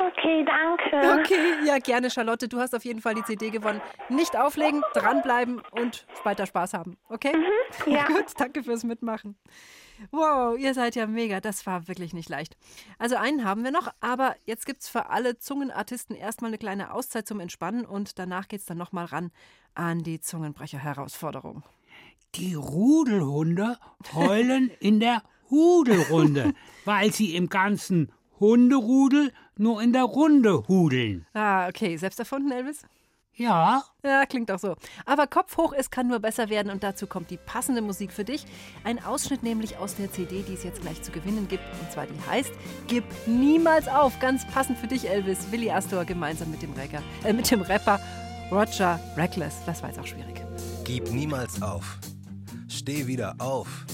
Okay, 0.07 0.43
danke. 0.45 1.21
Okay, 1.21 1.65
ja, 1.65 1.77
gerne, 1.77 2.09
Charlotte. 2.09 2.47
Du 2.47 2.59
hast 2.59 2.73
auf 2.73 2.83
jeden 2.85 3.01
Fall 3.01 3.13
die 3.13 3.23
CD 3.23 3.51
gewonnen. 3.51 3.81
Nicht 4.09 4.35
auflegen, 4.35 4.81
dranbleiben 4.93 5.61
und 5.71 6.07
weiter 6.23 6.45
Spaß 6.47 6.73
haben. 6.73 6.97
Okay? 7.09 7.35
Mhm, 7.35 7.93
ja. 7.93 8.05
Gut, 8.07 8.25
danke 8.37 8.63
fürs 8.63 8.83
Mitmachen. 8.83 9.35
Wow, 10.09 10.57
ihr 10.57 10.73
seid 10.73 10.95
ja 10.95 11.05
mega. 11.05 11.39
Das 11.39 11.67
war 11.67 11.87
wirklich 11.87 12.13
nicht 12.13 12.29
leicht. 12.29 12.57
Also 12.97 13.15
einen 13.15 13.45
haben 13.45 13.63
wir 13.63 13.71
noch, 13.71 13.93
aber 13.99 14.35
jetzt 14.45 14.65
gibt 14.65 14.81
es 14.81 14.89
für 14.89 15.09
alle 15.09 15.37
Zungenartisten 15.37 16.15
erstmal 16.15 16.49
eine 16.49 16.57
kleine 16.57 16.93
Auszeit 16.93 17.27
zum 17.27 17.39
Entspannen 17.39 17.85
und 17.85 18.17
danach 18.17 18.47
geht 18.47 18.61
es 18.61 18.65
dann 18.65 18.79
nochmal 18.79 19.05
ran 19.05 19.31
an 19.75 19.99
die 19.99 20.19
Zungenbrecher-Herausforderung. 20.19 21.63
Die 22.35 22.55
Rudelhunde 22.55 23.77
heulen 24.13 24.71
in 24.79 24.99
der 24.99 25.21
Hudelrunde, 25.51 26.53
weil 26.85 27.11
sie 27.11 27.35
im 27.35 27.49
ganzen 27.49 28.11
Hunderudel 28.41 29.31
nur 29.57 29.81
in 29.81 29.93
der 29.93 30.03
Runde 30.03 30.67
hudeln. 30.67 31.25
Ah, 31.33 31.67
okay. 31.69 31.95
Selbst 31.95 32.19
erfunden, 32.19 32.51
Elvis? 32.51 32.81
Ja, 33.33 33.83
Ja, 34.03 34.25
klingt 34.25 34.51
auch 34.51 34.59
so. 34.59 34.75
Aber 35.05 35.25
Kopf 35.25 35.55
hoch, 35.57 35.73
es 35.77 35.89
kann 35.89 36.07
nur 36.07 36.19
besser 36.19 36.49
werden 36.49 36.69
und 36.71 36.83
dazu 36.83 37.07
kommt 37.07 37.29
die 37.29 37.37
passende 37.37 37.81
Musik 37.81 38.11
für 38.11 38.25
dich. 38.25 38.45
Ein 38.83 39.01
Ausschnitt 39.03 39.41
nämlich 39.41 39.77
aus 39.77 39.95
der 39.95 40.11
CD, 40.11 40.43
die 40.43 40.53
es 40.53 40.63
jetzt 40.63 40.81
gleich 40.81 41.01
zu 41.01 41.11
gewinnen 41.11 41.47
gibt. 41.47 41.63
Und 41.79 41.91
zwar 41.91 42.07
die 42.07 42.29
heißt 42.29 42.51
Gib 42.87 43.05
niemals 43.27 43.87
auf. 43.87 44.19
Ganz 44.19 44.45
passend 44.47 44.77
für 44.77 44.87
dich, 44.87 45.07
Elvis. 45.09 45.51
Willi 45.51 45.71
Astor 45.71 46.03
gemeinsam 46.03 46.51
mit 46.51 46.61
dem, 46.61 46.73
Rapper, 46.73 47.01
äh, 47.23 47.31
mit 47.31 47.49
dem 47.49 47.61
Rapper 47.61 47.99
Roger 48.51 48.99
Reckless. 49.15 49.55
Das 49.65 49.81
war 49.81 49.89
jetzt 49.89 49.99
auch 49.99 50.07
schwierig. 50.07 50.43
Gib 50.83 51.09
niemals 51.11 51.61
auf. 51.61 51.99
Steh 52.67 53.07
wieder 53.07 53.35
auf. 53.39 53.85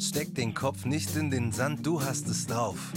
Steck 0.00 0.34
den 0.34 0.54
Kopf 0.54 0.84
nicht 0.84 1.14
in 1.16 1.30
den 1.30 1.52
Sand, 1.52 1.84
du 1.86 2.02
hast 2.02 2.28
es 2.28 2.46
drauf. 2.46 2.92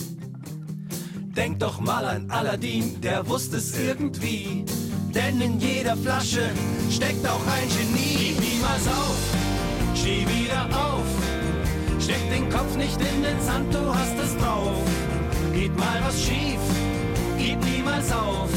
Denk 1.38 1.60
doch 1.60 1.80
mal 1.80 2.04
an 2.04 2.32
Aladdin, 2.32 3.00
der 3.00 3.28
wusste 3.28 3.58
es 3.58 3.78
irgendwie. 3.80 4.66
Denn 5.14 5.40
in 5.40 5.60
jeder 5.60 5.96
Flasche 5.96 6.50
steckt 6.90 7.24
auch 7.28 7.46
ein 7.46 7.70
Genie. 7.70 8.34
Gib 8.34 8.40
niemals 8.40 8.88
auf, 8.88 9.18
steh 9.94 10.26
wieder 10.26 10.66
auf. 10.76 11.06
Steck 12.00 12.28
den 12.32 12.50
Kopf 12.50 12.76
nicht 12.76 13.00
in 13.00 13.22
den 13.22 13.40
Sand, 13.40 13.72
du 13.72 13.94
hast 13.94 14.18
es 14.18 14.36
drauf. 14.38 14.82
Geht 15.54 15.78
mal 15.78 16.02
was 16.04 16.20
schief, 16.20 16.60
gib 17.38 17.64
niemals 17.64 18.12
auf. 18.12 18.50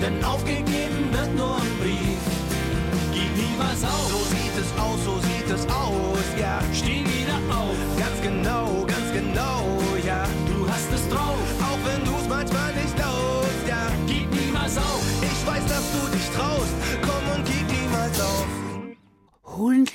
Denn 0.00 0.24
aufgegeben 0.24 1.12
wird 1.12 1.34
nur 1.36 1.56
ein 1.56 1.78
Brief. 1.82 2.22
Gib 3.12 3.36
niemals 3.36 3.84
auf. 3.84 4.08
So 4.08 4.24
sieht 4.34 4.56
es 4.58 4.80
aus, 4.80 5.04
so 5.04 5.18
sieht 5.20 5.50
es 5.50 5.66
aus, 5.68 6.40
ja. 6.40 6.62
Steh 6.72 7.04
wieder 7.04 7.36
auf. 7.54 7.76
Ganz 7.98 8.22
genau, 8.22 8.86
ganz 8.86 8.86
genau, 8.86 8.87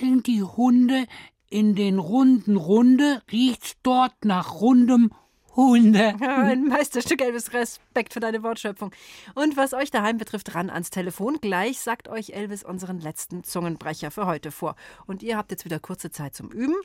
hundeln 0.01 0.23
die 0.23 0.43
Hunde 0.43 1.05
in 1.49 1.75
den 1.75 1.99
runden 1.99 2.57
Runde, 2.57 3.21
riecht's 3.31 3.73
dort 3.83 4.25
nach 4.25 4.59
rundem 4.61 5.11
Hunde. 5.55 6.15
Ein 6.21 6.65
Meisterstück, 6.65 7.21
Elvis. 7.21 7.53
Respekt 7.53 8.13
für 8.13 8.19
deine 8.19 8.41
Wortschöpfung. 8.43 8.91
Und 9.35 9.55
was 9.55 9.73
euch 9.73 9.91
daheim 9.91 10.17
betrifft, 10.17 10.55
ran 10.55 10.69
ans 10.69 10.89
Telefon. 10.89 11.37
Gleich 11.41 11.79
sagt 11.79 12.07
euch 12.07 12.31
Elvis 12.31 12.63
unseren 12.63 12.99
letzten 12.99 13.43
Zungenbrecher 13.43 14.09
für 14.11 14.25
heute 14.25 14.51
vor. 14.51 14.75
Und 15.05 15.21
ihr 15.21 15.37
habt 15.37 15.51
jetzt 15.51 15.65
wieder 15.65 15.79
kurze 15.79 16.09
Zeit 16.11 16.33
zum 16.35 16.49
Üben. 16.49 16.75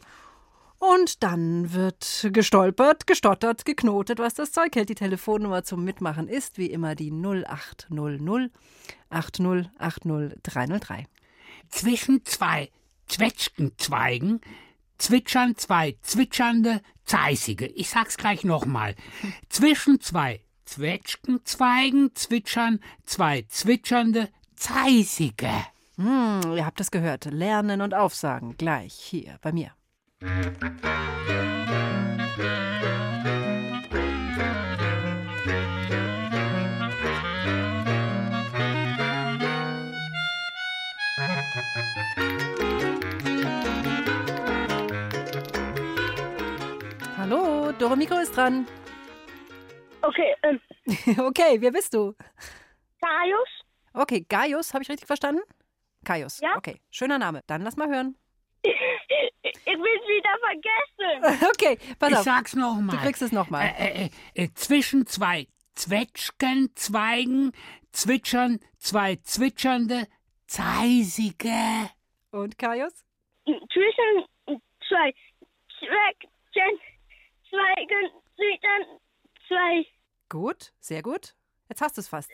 Und 0.78 1.24
dann 1.24 1.72
wird 1.72 2.28
gestolpert, 2.32 3.06
gestottert, 3.06 3.64
geknotet, 3.64 4.20
was 4.20 4.34
das 4.34 4.52
Zeug 4.52 4.76
hält. 4.76 4.88
Die 4.88 4.94
Telefonnummer 4.94 5.64
zum 5.64 5.82
Mitmachen 5.82 6.28
ist 6.28 6.56
wie 6.58 6.70
immer 6.70 6.94
die 6.94 7.10
0800 7.10 8.52
8080 9.10 10.38
303. 10.42 11.06
Zwischen 11.70 12.24
zwei 12.24 12.70
Zwetschgenzweigen 13.08 14.40
zwitschern 14.98 15.56
zwei 15.56 15.96
zwitschernde 16.02 16.82
Zeisige. 17.04 17.66
Ich 17.66 17.88
sag's 17.88 18.16
gleich 18.16 18.44
nochmal. 18.44 18.94
Zwischen 19.48 20.00
zwei 20.00 20.40
Zwetschgenzweigen 20.64 22.14
zwitschern 22.14 22.80
zwei 23.04 23.44
zwitschernde 23.48 24.28
Zeisige. 24.56 25.50
Hm, 25.96 26.40
ihr 26.56 26.66
habt 26.66 26.80
es 26.80 26.90
gehört. 26.90 27.24
Lernen 27.26 27.80
und 27.80 27.94
Aufsagen 27.94 28.56
gleich 28.56 28.94
hier 28.94 29.38
bei 29.40 29.52
mir. 29.52 29.72
Hallo, 32.38 32.97
Dore 47.78 47.96
Mikro 47.96 48.18
ist 48.18 48.36
dran. 48.36 48.66
Okay, 50.02 50.34
ähm, 50.42 50.60
Okay, 51.18 51.56
wer 51.60 51.70
bist 51.72 51.94
du? 51.94 52.14
Gaius, 53.00 53.48
Okay, 53.94 54.24
Gaius, 54.28 54.74
habe 54.74 54.82
ich 54.82 54.88
richtig 54.90 55.06
verstanden? 55.06 55.40
Gaius. 56.04 56.40
Ja. 56.40 56.56
Okay, 56.56 56.80
schöner 56.90 57.18
Name. 57.18 57.42
Dann 57.46 57.62
lass 57.62 57.76
mal 57.76 57.88
hören. 57.88 58.16
ich 58.62 58.74
will 59.66 60.00
wieder 60.08 60.30
vergessen. 60.40 61.48
Okay, 61.50 61.78
pass 61.98 62.10
Ich 62.10 62.16
auf. 62.18 62.24
sag's 62.24 62.52
Du 62.52 62.60
nochmal. 62.60 62.96
kriegst 62.98 63.22
es 63.22 63.32
nochmal. 63.32 63.74
Äh, 63.78 64.04
äh, 64.06 64.10
äh, 64.34 64.48
zwischen 64.54 65.06
zwei 65.06 65.46
Zwetschgenzweigen 65.74 67.52
zwitschern 67.92 68.60
zwei 68.78 69.16
zwitschernde 69.16 70.06
Zeisige. 70.46 71.90
Und 72.30 72.58
Kaius? 72.58 73.04
Zwischen 73.46 74.26
zwei 74.88 75.14
Zwecken, 75.78 76.30
Zweigen, 77.50 78.10
Zwitschern, 78.36 79.00
zwei, 79.46 79.86
Gut, 80.28 80.72
sehr 80.78 81.02
gut. 81.02 81.34
Jetzt 81.68 81.80
hast 81.80 81.96
du 81.96 82.00
es 82.00 82.08
fast. 82.08 82.30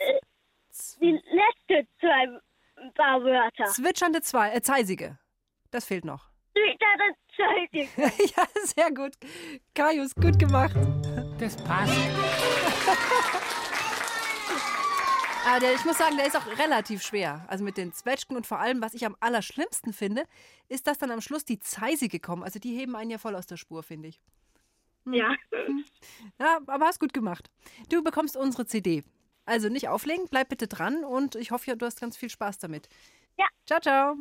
die 1.00 1.12
letzte 1.12 1.86
zwei 2.00 2.40
paar 2.94 3.22
Wörter. 3.22 3.66
Zwitschernde 3.66 4.20
zwei, 4.22 4.52
äh, 4.52 4.60
Zeisige. 4.62 5.18
Das 5.70 5.84
fehlt 5.84 6.04
noch. 6.04 6.30
Zwitschernde 6.52 7.14
Zeige. 7.36 7.88
ja, 8.36 8.44
sehr 8.64 8.90
gut. 8.92 9.12
Kaius, 9.74 10.14
gut 10.14 10.38
gemacht. 10.38 10.74
Das 11.38 11.56
passt. 11.56 11.92
Aber 15.46 15.60
der, 15.60 15.74
ich 15.74 15.84
muss 15.84 15.98
sagen, 15.98 16.16
der 16.16 16.26
ist 16.26 16.36
auch 16.36 16.46
relativ 16.58 17.02
schwer. 17.02 17.44
Also 17.48 17.64
mit 17.64 17.76
den 17.76 17.92
Zwetschgen 17.92 18.34
und 18.34 18.46
vor 18.46 18.60
allem, 18.60 18.80
was 18.80 18.94
ich 18.94 19.04
am 19.04 19.14
allerschlimmsten 19.20 19.92
finde, 19.92 20.24
ist, 20.68 20.86
dass 20.86 20.96
dann 20.96 21.10
am 21.10 21.20
Schluss 21.20 21.44
die 21.44 21.58
Zeisige 21.60 22.18
kommen. 22.18 22.42
Also 22.42 22.58
die 22.58 22.74
heben 22.76 22.96
einen 22.96 23.10
ja 23.10 23.18
voll 23.18 23.36
aus 23.36 23.46
der 23.46 23.58
Spur, 23.58 23.82
finde 23.82 24.08
ich. 24.08 24.22
Ja. 25.06 25.34
Ja, 26.38 26.60
aber 26.66 26.86
hast 26.86 27.00
gut 27.00 27.12
gemacht. 27.12 27.50
Du 27.88 28.02
bekommst 28.02 28.36
unsere 28.36 28.66
CD. 28.66 29.04
Also 29.46 29.68
nicht 29.68 29.88
auflegen, 29.88 30.26
bleib 30.30 30.48
bitte 30.48 30.68
dran 30.68 31.04
und 31.04 31.34
ich 31.34 31.50
hoffe, 31.50 31.76
du 31.76 31.84
hast 31.84 32.00
ganz 32.00 32.16
viel 32.16 32.30
Spaß 32.30 32.58
damit. 32.58 32.88
Ja. 33.38 33.46
Ciao, 33.66 33.80
ciao. 33.80 34.16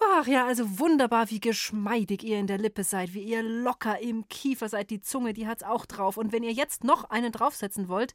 Ach 0.00 0.26
ja, 0.26 0.46
also 0.46 0.78
wunderbar, 0.78 1.30
wie 1.30 1.40
geschmeidig 1.40 2.24
ihr 2.24 2.38
in 2.38 2.46
der 2.46 2.58
Lippe 2.58 2.82
seid, 2.82 3.14
wie 3.14 3.22
ihr 3.22 3.42
locker 3.42 4.00
im 4.00 4.28
Kiefer 4.28 4.68
seid. 4.68 4.90
Die 4.90 5.00
Zunge, 5.00 5.32
die 5.32 5.46
hat's 5.46 5.62
auch 5.62 5.86
drauf. 5.86 6.16
Und 6.16 6.32
wenn 6.32 6.42
ihr 6.42 6.52
jetzt 6.52 6.82
noch 6.84 7.04
einen 7.10 7.32
draufsetzen 7.32 7.88
wollt, 7.88 8.14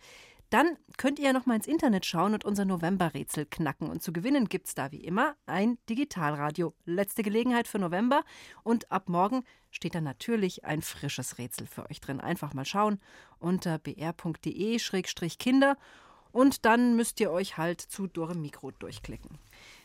dann 0.49 0.77
könnt 0.97 1.19
ihr 1.19 1.25
ja 1.25 1.33
noch 1.33 1.45
mal 1.45 1.55
ins 1.55 1.67
Internet 1.67 2.05
schauen 2.05 2.33
und 2.33 2.45
unser 2.45 2.63
November-Rätsel 2.63 3.45
knacken. 3.45 3.89
Und 3.89 4.01
zu 4.01 4.13
gewinnen 4.13 4.47
gibt's 4.47 4.75
da 4.75 4.91
wie 4.91 5.03
immer 5.03 5.35
ein 5.45 5.77
Digitalradio. 5.89 6.73
Letzte 6.85 7.23
Gelegenheit 7.23 7.67
für 7.67 7.79
November. 7.79 8.23
Und 8.63 8.89
ab 8.91 9.09
morgen 9.09 9.43
steht 9.71 9.95
da 9.95 10.01
natürlich 10.01 10.63
ein 10.63 10.81
frisches 10.81 11.37
Rätsel 11.37 11.67
für 11.67 11.89
euch 11.89 11.99
drin. 11.99 12.21
Einfach 12.21 12.53
mal 12.53 12.65
schauen 12.65 13.01
unter 13.39 13.77
br.de-kinder. 13.77 14.17
Und 16.31 16.65
dann 16.65 16.95
müsst 16.95 17.19
ihr 17.19 17.31
euch 17.31 17.57
halt 17.57 17.81
zu 17.81 18.07
Dore 18.07 18.35
Mikro 18.35 18.71
durchklicken. 18.71 19.39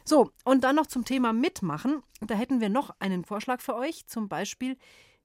So, 0.05 0.31
und 0.44 0.62
dann 0.64 0.77
noch 0.77 0.87
zum 0.87 1.05
Thema 1.05 1.33
Mitmachen. 1.33 2.03
Da 2.20 2.35
hätten 2.35 2.61
wir 2.61 2.68
noch 2.68 2.94
einen 3.01 3.25
Vorschlag 3.25 3.61
für 3.61 3.75
euch, 3.75 4.07
zum 4.07 4.29
Beispiel 4.29 4.77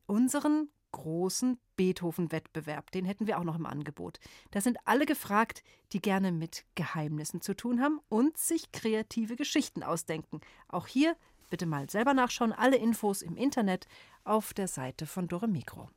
unseren 0.06 0.70
großen 0.98 1.60
Beethoven-Wettbewerb. 1.78 2.92
Den 2.92 3.06
hätten 3.06 3.28
wir 3.28 3.38
auch 3.38 3.44
noch 3.44 3.56
im 3.56 3.66
Angebot. 3.66 4.20
Da 4.52 4.62
sind 4.62 4.78
alle 4.86 5.06
gefragt, 5.06 5.64
die 5.94 6.02
gerne 6.02 6.32
mit 6.32 6.66
Geheimnissen 6.76 7.42
zu 7.42 7.56
tun 7.56 7.82
haben 7.82 8.00
und 8.10 8.38
sich 8.38 8.72
kreative 8.72 9.36
Geschichten 9.36 9.84
ausdenken. 9.84 10.42
Auch 10.68 10.88
hier 10.88 11.16
bitte 11.50 11.66
mal 11.66 11.90
selber 11.90 12.14
nachschauen. 12.14 12.52
Alle 12.52 12.78
Infos 12.78 13.22
im 13.22 13.38
Internet 13.38 13.88
auf 14.24 14.54
der 14.54 14.68
Seite 14.68 15.06
von 15.06 15.28
Dore 15.28 15.48
Mikro. 15.48 15.90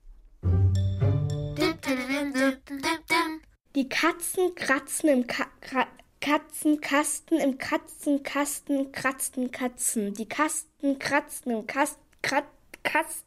Die 3.75 3.89
Katzen 3.89 4.55
kratzen 4.55 5.09
im 5.09 5.27
Ka 5.27 5.47
Kra 5.61 5.87
Katzenkasten, 6.21 7.41
im 7.41 7.57
Katzenkasten 7.57 8.93
kratzen 8.93 9.51
Katzen. 9.51 10.13
Die 10.13 10.29
Kasten 10.29 10.99
kratzen 10.99 11.53
im 11.53 11.67
Kast 11.67 11.99
Krat 12.21 12.45
Kast 12.83 13.25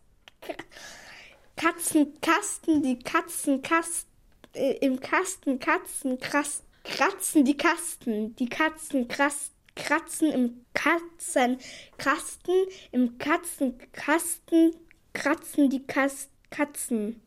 Katzenkasten, 1.56 2.82
die 2.84 3.00
Katzenkast 3.00 4.08
äh, 4.54 4.78
im 4.82 5.00
Kasten 5.00 5.60
Katzen 5.60 6.20
krass, 6.20 6.64
kratzen 6.84 7.46
die 7.46 7.58
Kasten. 7.58 8.36
Die 8.36 8.50
Katzen 8.50 9.08
krass, 9.08 9.52
kratzen 9.76 10.32
im 10.32 10.66
Katzenkasten, 10.74 12.68
im 12.92 13.18
Katzenkasten 13.18 14.76
kratzen 15.14 15.70
die 15.70 15.86
Kas 15.86 16.30
Katzen. 16.50 17.22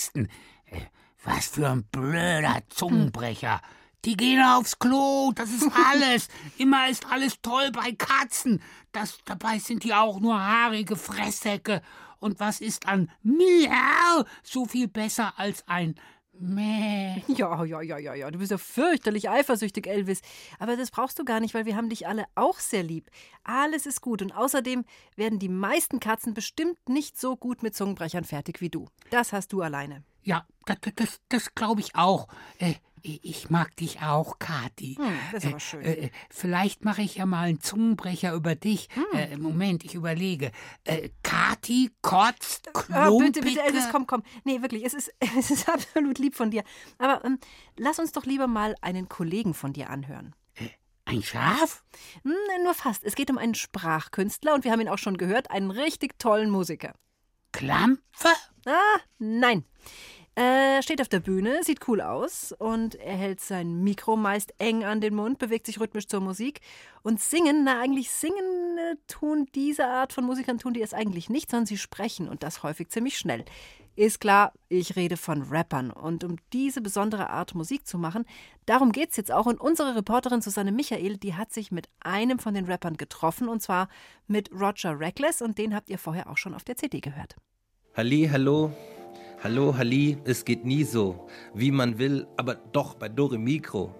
Katzenkasten. 0.00 0.28
Äh, 0.66 0.80
Was 1.24 1.48
für 1.48 1.68
ein 1.68 1.84
blöder 1.84 2.62
Zungenbrecher. 2.70 3.60
Die 4.06 4.16
gehen 4.16 4.42
aufs 4.42 4.78
Klo, 4.78 5.32
das 5.34 5.50
ist 5.50 5.70
alles. 5.90 6.28
Immer 6.56 6.88
ist 6.88 7.06
alles 7.06 7.40
toll 7.42 7.70
bei 7.72 7.92
Katzen. 7.92 8.62
Das, 8.92 9.18
dabei 9.26 9.58
sind 9.58 9.84
die 9.84 9.92
auch 9.92 10.20
nur 10.20 10.40
haarige 10.40 10.96
Fresssäcke. 10.96 11.82
Und 12.18 12.40
was 12.40 12.60
ist 12.60 12.86
an 12.86 13.10
Miau 13.22 14.24
so 14.42 14.64
viel 14.64 14.88
besser 14.88 15.34
als 15.38 15.66
ein 15.68 15.94
Mäh? 16.40 17.22
Ja, 17.28 17.64
ja, 17.64 17.82
ja, 17.82 17.98
ja, 17.98 18.14
ja. 18.14 18.30
Du 18.30 18.38
bist 18.38 18.50
ja 18.50 18.58
fürchterlich 18.58 19.28
eifersüchtig, 19.28 19.86
Elvis. 19.86 20.20
Aber 20.58 20.76
das 20.76 20.90
brauchst 20.90 21.18
du 21.18 21.24
gar 21.24 21.38
nicht, 21.38 21.54
weil 21.54 21.66
wir 21.66 21.76
haben 21.76 21.90
dich 21.90 22.06
alle 22.06 22.24
auch 22.34 22.58
sehr 22.58 22.82
lieb. 22.82 23.10
Alles 23.44 23.86
ist 23.86 24.00
gut. 24.00 24.22
Und 24.22 24.32
außerdem 24.32 24.84
werden 25.16 25.38
die 25.38 25.48
meisten 25.48 26.00
Katzen 26.00 26.34
bestimmt 26.34 26.88
nicht 26.88 27.20
so 27.20 27.36
gut 27.36 27.62
mit 27.62 27.76
Zungenbrechern 27.76 28.24
fertig 28.24 28.60
wie 28.60 28.70
du. 28.70 28.88
Das 29.10 29.32
hast 29.32 29.52
du 29.52 29.60
alleine. 29.60 30.02
Ja, 30.22 30.46
das, 30.66 30.78
das, 30.96 31.20
das 31.28 31.54
glaube 31.54 31.80
ich 31.80 31.94
auch. 31.94 32.26
Äh, 32.58 32.74
ich 33.02 33.50
mag 33.50 33.76
dich 33.76 34.02
auch, 34.02 34.38
Kathi. 34.38 34.96
Hm, 34.96 35.18
das 35.32 35.44
ist 35.44 35.50
aber 35.50 35.60
schön. 35.60 35.82
Äh, 35.82 35.92
äh, 35.92 36.10
vielleicht 36.30 36.84
mache 36.84 37.02
ich 37.02 37.16
ja 37.16 37.26
mal 37.26 37.48
einen 37.48 37.60
Zungenbrecher 37.60 38.34
über 38.34 38.54
dich. 38.54 38.88
Hm. 38.94 39.18
Äh, 39.18 39.36
Moment, 39.36 39.84
ich 39.84 39.94
überlege. 39.94 40.52
Äh, 40.84 41.10
Kathi 41.22 41.90
kotzt 42.02 42.70
klumpige... 42.72 43.40
bitte, 43.40 43.40
bitte, 43.42 43.62
Elvis, 43.62 43.88
komm, 43.90 44.06
komm. 44.06 44.22
Nee, 44.44 44.62
wirklich, 44.62 44.84
es 44.84 44.94
ist, 44.94 45.12
es 45.38 45.50
ist 45.50 45.68
absolut 45.68 46.18
lieb 46.18 46.34
von 46.34 46.50
dir. 46.50 46.64
Aber 46.98 47.24
ähm, 47.24 47.38
lass 47.76 47.98
uns 47.98 48.12
doch 48.12 48.24
lieber 48.24 48.46
mal 48.46 48.74
einen 48.80 49.08
Kollegen 49.08 49.54
von 49.54 49.72
dir 49.72 49.90
anhören. 49.90 50.34
Ein 51.06 51.22
Schaf? 51.24 51.82
Hm, 52.22 52.32
nur 52.62 52.74
fast. 52.74 53.02
Es 53.02 53.16
geht 53.16 53.30
um 53.30 53.38
einen 53.38 53.56
Sprachkünstler 53.56 54.54
und 54.54 54.62
wir 54.62 54.70
haben 54.70 54.80
ihn 54.80 54.88
auch 54.88 54.98
schon 54.98 55.16
gehört, 55.16 55.50
einen 55.50 55.72
richtig 55.72 56.18
tollen 56.20 56.50
Musiker. 56.50 56.94
Klampfe? 57.52 58.28
Ah, 58.64 59.00
nein. 59.18 59.64
Er 60.42 60.82
steht 60.82 61.02
auf 61.02 61.08
der 61.10 61.20
Bühne, 61.20 61.62
sieht 61.64 61.86
cool 61.86 62.00
aus 62.00 62.54
und 62.58 62.94
er 62.94 63.14
hält 63.14 63.40
sein 63.40 63.84
Mikro 63.84 64.16
meist 64.16 64.54
eng 64.56 64.84
an 64.84 65.02
den 65.02 65.14
Mund, 65.14 65.38
bewegt 65.38 65.66
sich 65.66 65.78
rhythmisch 65.78 66.06
zur 66.06 66.20
Musik. 66.22 66.60
Und 67.02 67.20
singen, 67.20 67.62
na 67.62 67.78
eigentlich 67.78 68.10
singen 68.10 68.78
äh, 68.78 68.96
tun 69.06 69.48
diese 69.54 69.86
Art 69.86 70.14
von 70.14 70.24
Musikern 70.24 70.56
tun 70.56 70.72
die 70.72 70.80
es 70.80 70.94
eigentlich 70.94 71.28
nicht, 71.28 71.50
sondern 71.50 71.66
sie 71.66 71.76
sprechen 71.76 72.26
und 72.26 72.42
das 72.42 72.62
häufig 72.62 72.88
ziemlich 72.88 73.18
schnell. 73.18 73.44
Ist 73.96 74.18
klar, 74.18 74.54
ich 74.70 74.96
rede 74.96 75.18
von 75.18 75.42
Rappern 75.42 75.90
und 75.90 76.24
um 76.24 76.36
diese 76.54 76.80
besondere 76.80 77.28
Art 77.28 77.54
Musik 77.54 77.86
zu 77.86 77.98
machen, 77.98 78.24
darum 78.64 78.92
geht's 78.92 79.18
jetzt 79.18 79.30
auch 79.30 79.44
und 79.44 79.60
unsere 79.60 79.94
Reporterin 79.94 80.40
Susanne 80.40 80.72
Michael, 80.72 81.18
die 81.18 81.34
hat 81.34 81.52
sich 81.52 81.70
mit 81.70 81.90
einem 82.00 82.38
von 82.38 82.54
den 82.54 82.64
Rappern 82.64 82.96
getroffen 82.96 83.46
und 83.46 83.60
zwar 83.60 83.90
mit 84.26 84.50
Roger 84.52 84.98
Reckless 84.98 85.42
und 85.42 85.58
den 85.58 85.74
habt 85.74 85.90
ihr 85.90 85.98
vorher 85.98 86.30
auch 86.30 86.38
schon 86.38 86.54
auf 86.54 86.64
der 86.64 86.78
CD 86.78 87.00
gehört. 87.00 87.36
Halli, 87.94 88.26
hallo. 88.32 88.72
Hallo, 89.42 89.74
Halli, 89.74 90.18
es 90.24 90.44
geht 90.44 90.66
nie 90.66 90.84
so, 90.84 91.26
wie 91.54 91.70
man 91.70 91.98
will, 91.98 92.26
aber 92.36 92.56
doch 92.56 92.92
bei 92.92 93.08
Dore 93.08 93.38
Mikro. 93.38 93.94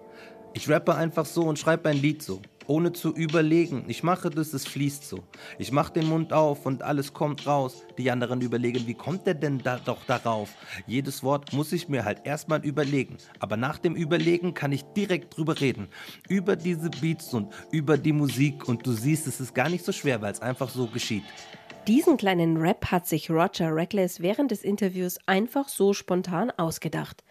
Ich 0.53 0.69
rappe 0.69 0.93
einfach 0.93 1.25
so 1.25 1.41
und 1.45 1.57
schreibe 1.57 1.89
ein 1.89 1.97
Lied 1.97 2.21
so, 2.21 2.43
ohne 2.67 2.93
zu 2.93 3.11
überlegen. 3.15 3.85
Ich 3.87 4.03
mache 4.03 4.29
das, 4.29 4.53
es 4.53 4.67
fließt 4.67 5.03
so. 5.03 5.23
Ich 5.57 5.71
mach 5.71 5.89
den 5.89 6.07
Mund 6.07 6.31
auf 6.31 6.67
und 6.67 6.83
alles 6.83 7.11
kommt 7.13 7.47
raus. 7.47 7.87
Die 7.97 8.11
anderen 8.11 8.41
überlegen, 8.41 8.85
wie 8.85 8.93
kommt 8.93 9.25
der 9.25 9.33
denn 9.33 9.57
da 9.57 9.79
doch 9.83 10.03
darauf? 10.03 10.51
Jedes 10.85 11.23
Wort 11.23 11.53
muss 11.53 11.71
ich 11.71 11.89
mir 11.89 12.05
halt 12.05 12.23
erstmal 12.23 12.63
überlegen. 12.63 13.17
Aber 13.39 13.57
nach 13.57 13.79
dem 13.79 13.95
Überlegen 13.95 14.53
kann 14.53 14.71
ich 14.71 14.83
direkt 14.95 15.35
drüber 15.35 15.59
reden. 15.59 15.87
Über 16.29 16.55
diese 16.55 16.91
Beats 16.91 17.33
und 17.33 17.51
über 17.71 17.97
die 17.97 18.13
Musik. 18.13 18.67
Und 18.67 18.85
du 18.85 18.91
siehst, 18.91 19.25
es 19.25 19.41
ist 19.41 19.55
gar 19.55 19.69
nicht 19.69 19.83
so 19.83 19.91
schwer, 19.91 20.21
weil 20.21 20.33
es 20.33 20.39
einfach 20.39 20.69
so 20.69 20.85
geschieht. 20.85 21.23
Diesen 21.87 22.15
kleinen 22.17 22.57
Rap 22.57 22.91
hat 22.91 23.07
sich 23.07 23.31
Roger 23.31 23.75
Reckless 23.75 24.19
während 24.19 24.51
des 24.51 24.63
Interviews 24.63 25.17
einfach 25.25 25.67
so 25.67 25.93
spontan 25.93 26.51
ausgedacht. 26.51 27.23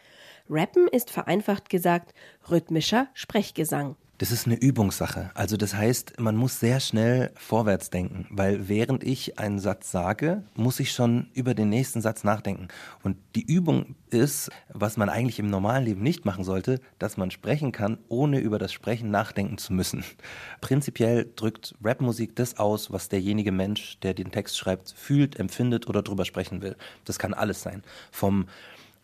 Rappen 0.49 0.89
ist 0.89 1.11
vereinfacht 1.11 1.71
gesagt 1.71 2.13
rhythmischer 2.51 3.07
Sprechgesang. 3.15 3.95
Das 4.21 4.33
ist 4.33 4.45
eine 4.45 4.57
Übungssache. 4.57 5.31
Also 5.33 5.57
das 5.57 5.75
heißt, 5.75 6.21
man 6.21 6.37
muss 6.37 6.61
sehr 6.61 6.81
schnell 6.81 7.31
vorwärts 7.37 7.89
denken, 7.89 8.27
weil 8.29 8.69
während 8.69 9.03
ich 9.03 9.39
einen 9.39 9.59
Satz 9.59 9.91
sage, 9.91 10.45
muss 10.55 10.79
ich 10.79 10.93
schon 10.93 11.31
über 11.33 11.55
den 11.55 11.71
nächsten 11.71 12.03
Satz 12.03 12.23
nachdenken. 12.23 12.69
Und 13.03 13.17
die 13.35 13.51
Übung 13.51 13.95
ist, 14.11 14.51
was 14.69 14.99
man 14.99 15.09
eigentlich 15.09 15.39
im 15.39 15.49
normalen 15.49 15.87
Leben 15.87 16.03
nicht 16.03 16.27
machen 16.27 16.45
sollte, 16.45 16.83
dass 16.99 17.17
man 17.17 17.31
sprechen 17.31 17.73
kann, 17.73 17.97
ohne 18.09 18.41
über 18.41 18.59
das 18.59 18.75
Sprechen 18.75 19.11
nachdenken 19.11 19.57
zu 19.57 19.73
müssen. 19.73 20.05
Prinzipiell 20.61 21.27
drückt 21.35 21.75
Rapmusik 21.83 22.37
das 22.37 22.59
aus, 22.59 22.93
was 22.93 23.09
derjenige 23.09 23.53
Mensch, 23.53 23.99
der 24.01 24.13
den 24.13 24.33
Text 24.33 24.59
schreibt, 24.59 24.93
fühlt, 24.95 25.41
empfindet 25.41 25.89
oder 25.89 26.03
drüber 26.03 26.27
sprechen 26.27 26.61
will. 26.61 26.77
Das 27.07 27.19
kann 27.19 27.33
alles 27.33 27.63
sein. 27.63 27.83
Vom 28.11 28.49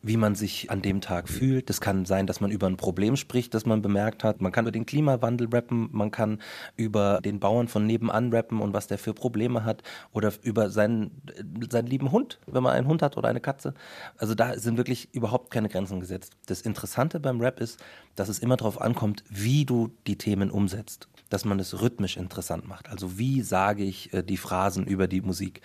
wie 0.02 0.16
man 0.16 0.34
sich 0.34 0.70
an 0.70 0.82
dem 0.82 1.00
Tag 1.00 1.28
fühlt. 1.28 1.68
Das 1.68 1.80
kann 1.80 2.04
sein, 2.04 2.26
dass 2.26 2.40
man 2.40 2.50
über 2.50 2.66
ein 2.66 2.76
Problem 2.76 3.16
spricht, 3.16 3.54
das 3.54 3.66
man 3.66 3.82
bemerkt 3.82 4.24
hat. 4.24 4.40
Man 4.40 4.52
kann 4.52 4.64
über 4.64 4.72
den 4.72 4.86
Klimawandel 4.86 5.48
rappen, 5.52 5.88
man 5.92 6.10
kann 6.10 6.40
über 6.76 7.20
den 7.24 7.40
Bauern 7.40 7.68
von 7.68 7.86
nebenan 7.86 8.32
rappen 8.32 8.60
und 8.60 8.72
was 8.72 8.86
der 8.86 8.98
für 8.98 9.14
Probleme 9.14 9.64
hat 9.64 9.82
oder 10.12 10.32
über 10.42 10.70
seinen, 10.70 11.22
seinen 11.70 11.86
lieben 11.86 12.12
Hund, 12.12 12.38
wenn 12.46 12.62
man 12.62 12.74
einen 12.74 12.86
Hund 12.86 13.02
hat 13.02 13.16
oder 13.16 13.28
eine 13.28 13.40
Katze. 13.40 13.74
Also 14.16 14.34
da 14.34 14.58
sind 14.58 14.76
wirklich 14.76 15.12
überhaupt 15.12 15.50
keine 15.50 15.68
Grenzen 15.68 16.00
gesetzt. 16.00 16.36
Das 16.46 16.60
Interessante 16.60 17.18
beim 17.18 17.40
Rap 17.40 17.60
ist, 17.60 17.82
dass 18.14 18.28
es 18.28 18.38
immer 18.38 18.56
darauf 18.56 18.80
ankommt, 18.80 19.24
wie 19.28 19.64
du 19.64 19.90
die 20.06 20.16
Themen 20.16 20.50
umsetzt. 20.50 21.08
Dass 21.28 21.44
man 21.44 21.58
es 21.58 21.80
rhythmisch 21.80 22.16
interessant 22.16 22.68
macht. 22.68 22.88
Also 22.88 23.18
wie 23.18 23.42
sage 23.42 23.82
ich 23.82 24.12
äh, 24.12 24.22
die 24.22 24.36
Phrasen 24.36 24.86
über 24.86 25.08
die 25.08 25.20
Musik. 25.20 25.60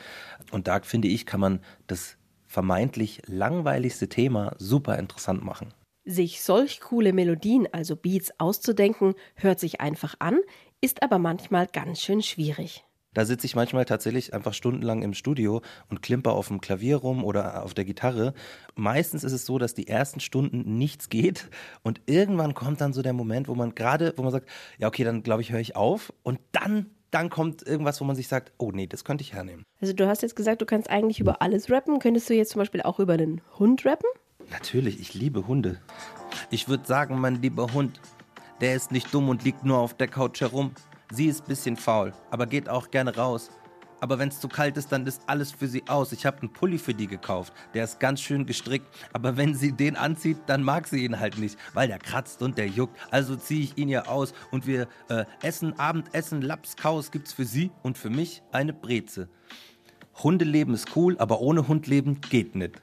Und 0.50 0.67
da 0.67 0.80
finde 0.82 1.08
ich, 1.08 1.28
kann 1.28 1.39
man 1.39 1.60
das 1.86 2.17
vermeintlich 2.52 3.22
langweiligste 3.28 4.10
Thema 4.10 4.54
super 4.58 5.00
interessant 5.00 5.44
machen. 5.44 5.74
Sich 6.04 6.42
solch 6.42 6.82
coole 6.82 7.14
Melodien, 7.14 7.68
also 7.72 7.96
Beats, 7.96 8.32
auszudenken, 8.40 9.14
hört 9.36 9.60
sich 9.60 9.80
einfach 9.80 10.16
an, 10.20 10.40
ist 10.82 11.02
aber 11.02 11.18
manchmal 11.18 11.68
ganz 11.68 12.02
schön 12.02 12.22
schwierig. 12.22 12.84
Da 13.14 13.26
sitze 13.26 13.46
ich 13.46 13.56
manchmal 13.56 13.86
tatsächlich 13.86 14.34
einfach 14.34 14.54
stundenlang 14.54 15.02
im 15.02 15.14
Studio 15.14 15.62
und 15.89 16.02
klimper 16.02 16.34
auf 16.34 16.47
dem 16.47 16.62
Klavier 16.62 16.97
rum 16.97 17.24
oder 17.24 17.64
auf 17.64 17.74
der 17.74 17.86
Gitarre. 17.86 18.34
Meistens 18.76 19.24
ist 19.24 19.34
es 19.34 19.45
so, 19.45 19.58
dass 19.58 19.74
die 19.74 19.88
ersten 19.88 20.20
Stunden 20.20 20.78
nichts 20.78 21.10
geht 21.10 21.49
und 21.84 22.02
irgendwann 22.06 22.54
kommt 22.54 22.82
dann 22.82 22.93
so 22.93 23.02
der 23.02 23.14
Moment, 23.14 23.47
wo 23.47 23.56
man 23.56 23.76
gerade, 23.76 24.14
wo 24.18 24.24
man 24.24 24.32
sagt, 24.32 24.49
ja 24.78 24.88
okay, 24.88 25.04
dann 25.04 25.24
glaube 25.24 25.41
ich, 25.41 25.52
höre 25.52 25.60
ich 25.60 25.76
auf 25.76 26.14
und 26.24 26.39
dann 26.52 26.88
dann 27.12 27.30
kommt 27.30 27.62
irgendwas, 27.66 28.01
wo 28.01 28.05
man 28.05 28.16
sich 28.16 28.28
sagt, 28.28 28.53
oh 28.57 28.72
nee, 28.72 28.88
das 28.88 29.03
könnte 29.03 29.22
ich 29.22 29.34
hernehmen. 29.34 29.66
Also 29.82 29.93
du 29.93 30.07
hast 30.07 30.22
jetzt 30.22 30.36
gesagt, 30.36 30.62
du 30.62 30.66
kannst 30.66 30.89
eigentlich 30.89 31.20
über 31.20 31.41
alles 31.41 31.70
rappen. 31.70 31.99
Könntest 31.99 32.30
du 32.30 32.34
jetzt 32.34 32.51
zum 32.51 32.59
Beispiel 32.59 32.82
auch 32.82 32.99
über 32.99 33.14
einen 33.14 33.41
Hund 33.59 33.86
rappen? 33.86 34.07
Natürlich, 34.49 34.99
ich 34.99 35.14
liebe 35.14 35.47
Hunde. 35.47 35.80
Ich 36.49 36.68
würde 36.68 36.86
sagen, 36.86 37.20
mein 37.20 37.41
lieber 37.41 37.74
Hund, 37.74 37.99
der 38.62 38.76
ist 38.76 38.91
nicht 38.91 39.14
dumm 39.14 39.30
und 39.30 39.43
liegt 39.43 39.66
nur 39.66 39.78
auf 39.78 39.93
der 39.93 40.07
Couch 40.07 40.41
herum. 40.41 40.72
Sie 41.12 41.28
ist 41.28 41.43
ein 41.43 41.47
bisschen 41.47 41.76
faul, 41.76 42.14
aber 42.30 42.45
geht 42.47 42.70
auch 42.70 42.89
gerne 42.89 43.16
raus. 43.16 43.51
Aber 44.02 44.20
wenn 44.20 44.30
es 44.30 44.39
zu 44.39 44.49
kalt 44.49 44.76
ist, 44.76 44.91
dann 44.91 45.08
ist 45.08 45.22
alles 45.28 45.52
für 45.52 45.68
sie 45.68 45.84
aus. 45.88 46.12
Ich 46.12 46.26
habe 46.26 46.39
einen 46.41 46.52
Pulli 46.52 46.78
für 46.78 46.93
die 46.93 47.08
gekauft, 47.08 47.54
der 47.74 47.86
ist 47.86 47.99
ganz 47.99 48.20
schön 48.20 48.45
gestrickt, 48.45 48.88
aber 49.14 49.38
wenn 49.38 49.56
sie 49.56 49.72
den 49.72 49.95
anzieht, 49.95 50.38
dann 50.47 50.64
mag 50.64 50.88
sie 50.88 51.06
ihn 51.06 51.20
halt 51.20 51.38
nicht, 51.38 51.58
weil 51.74 51.88
der 51.88 51.99
kratzt 51.99 52.41
und 52.41 52.58
der 52.58 52.68
juckt. 52.68 52.97
Also 53.12 53.36
ziehe 53.36 53.64
ich 53.64 53.78
ihn 53.78 53.88
ja 53.88 54.08
aus 54.08 54.34
und 54.52 54.68
wir 54.68 54.88
äh, 55.08 55.26
essen 55.41 55.80
Abendessen, 55.80 56.41
Lapskaus 56.41 57.12
gibt's 57.12 57.32
für 57.32 57.45
sie 57.45 57.72
und 57.84 57.97
für 57.97 58.10
mich 58.10 58.43
eine 58.52 58.74
Breze. 58.74 59.30
Hundeleben 60.24 60.74
ist 60.74 60.95
cool, 60.95 61.18
aber 61.20 61.39
ohne 61.39 61.68
Hund 61.68 61.88
leben 61.88 62.20
geht 62.22 62.56
nicht. 62.56 62.82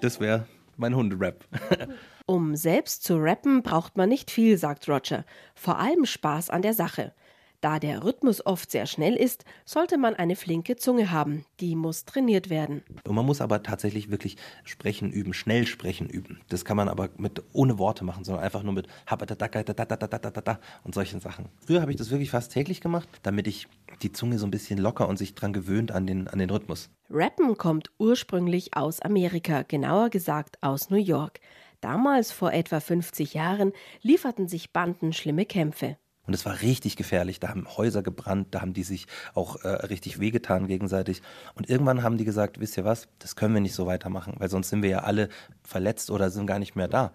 Das 0.00 0.20
wäre 0.20 0.46
mein 0.76 0.94
Hunderap. 0.94 1.44
Um 2.24 2.54
selbst 2.54 3.02
zu 3.02 3.16
rappen, 3.16 3.62
braucht 3.62 3.96
man 3.96 4.08
nicht 4.08 4.30
viel, 4.30 4.56
sagt 4.56 4.88
Roger. 4.88 5.24
Vor 5.56 5.78
allem 5.78 6.06
Spaß 6.06 6.50
an 6.50 6.62
der 6.62 6.72
Sache. 6.72 7.12
Da 7.62 7.78
der 7.78 8.02
Rhythmus 8.02 8.44
oft 8.44 8.72
sehr 8.72 8.86
schnell 8.86 9.14
ist, 9.14 9.44
sollte 9.64 9.96
man 9.96 10.16
eine 10.16 10.34
flinke 10.34 10.74
Zunge 10.74 11.12
haben. 11.12 11.46
Die 11.60 11.76
muss 11.76 12.04
trainiert 12.04 12.50
werden. 12.50 12.82
Und 13.06 13.14
man 13.14 13.24
muss 13.24 13.40
aber 13.40 13.62
tatsächlich 13.62 14.10
wirklich 14.10 14.36
sprechen 14.64 15.12
üben, 15.12 15.32
schnell 15.32 15.64
sprechen 15.64 16.08
üben. 16.08 16.40
Das 16.48 16.64
kann 16.64 16.76
man 16.76 16.88
aber 16.88 17.10
mit 17.18 17.40
ohne 17.52 17.78
Worte 17.78 18.02
machen, 18.02 18.24
sondern 18.24 18.42
einfach 18.42 18.64
nur 18.64 18.74
mit 18.74 18.88
und 20.82 20.94
solchen 20.94 21.20
Sachen. 21.20 21.50
Früher 21.64 21.80
habe 21.80 21.92
ich 21.92 21.96
das 21.96 22.10
wirklich 22.10 22.30
fast 22.30 22.52
täglich 22.52 22.80
gemacht, 22.80 23.08
damit 23.22 23.46
ich 23.46 23.68
die 24.02 24.10
Zunge 24.10 24.40
so 24.40 24.46
ein 24.46 24.50
bisschen 24.50 24.78
locker 24.78 25.08
und 25.08 25.16
sich 25.16 25.36
dran 25.36 25.52
gewöhnt 25.52 25.92
an 25.92 26.04
den, 26.04 26.26
an 26.26 26.40
den 26.40 26.50
Rhythmus. 26.50 26.90
Rappen 27.10 27.56
kommt 27.56 27.92
ursprünglich 27.98 28.76
aus 28.76 29.00
Amerika, 29.00 29.62
genauer 29.62 30.10
gesagt 30.10 30.58
aus 30.62 30.90
New 30.90 30.96
York. 30.96 31.38
Damals, 31.80 32.32
vor 32.32 32.52
etwa 32.52 32.80
50 32.80 33.34
Jahren, 33.34 33.72
lieferten 34.02 34.48
sich 34.48 34.72
Banden 34.72 35.12
schlimme 35.12 35.46
Kämpfe. 35.46 35.96
Und 36.26 36.34
es 36.34 36.46
war 36.46 36.60
richtig 36.62 36.96
gefährlich. 36.96 37.40
Da 37.40 37.48
haben 37.48 37.66
Häuser 37.76 38.02
gebrannt, 38.02 38.48
da 38.52 38.60
haben 38.60 38.74
die 38.74 38.84
sich 38.84 39.06
auch 39.34 39.56
äh, 39.64 39.68
richtig 39.68 40.20
wehgetan 40.20 40.68
gegenseitig. 40.68 41.20
Und 41.54 41.68
irgendwann 41.68 42.02
haben 42.02 42.16
die 42.16 42.24
gesagt, 42.24 42.60
wisst 42.60 42.76
ihr 42.76 42.84
was, 42.84 43.08
das 43.18 43.34
können 43.34 43.54
wir 43.54 43.60
nicht 43.60 43.74
so 43.74 43.86
weitermachen, 43.86 44.34
weil 44.38 44.48
sonst 44.48 44.68
sind 44.68 44.82
wir 44.82 44.90
ja 44.90 44.98
alle 45.00 45.28
verletzt 45.64 46.10
oder 46.10 46.30
sind 46.30 46.46
gar 46.46 46.60
nicht 46.60 46.76
mehr 46.76 46.88
da. 46.88 47.12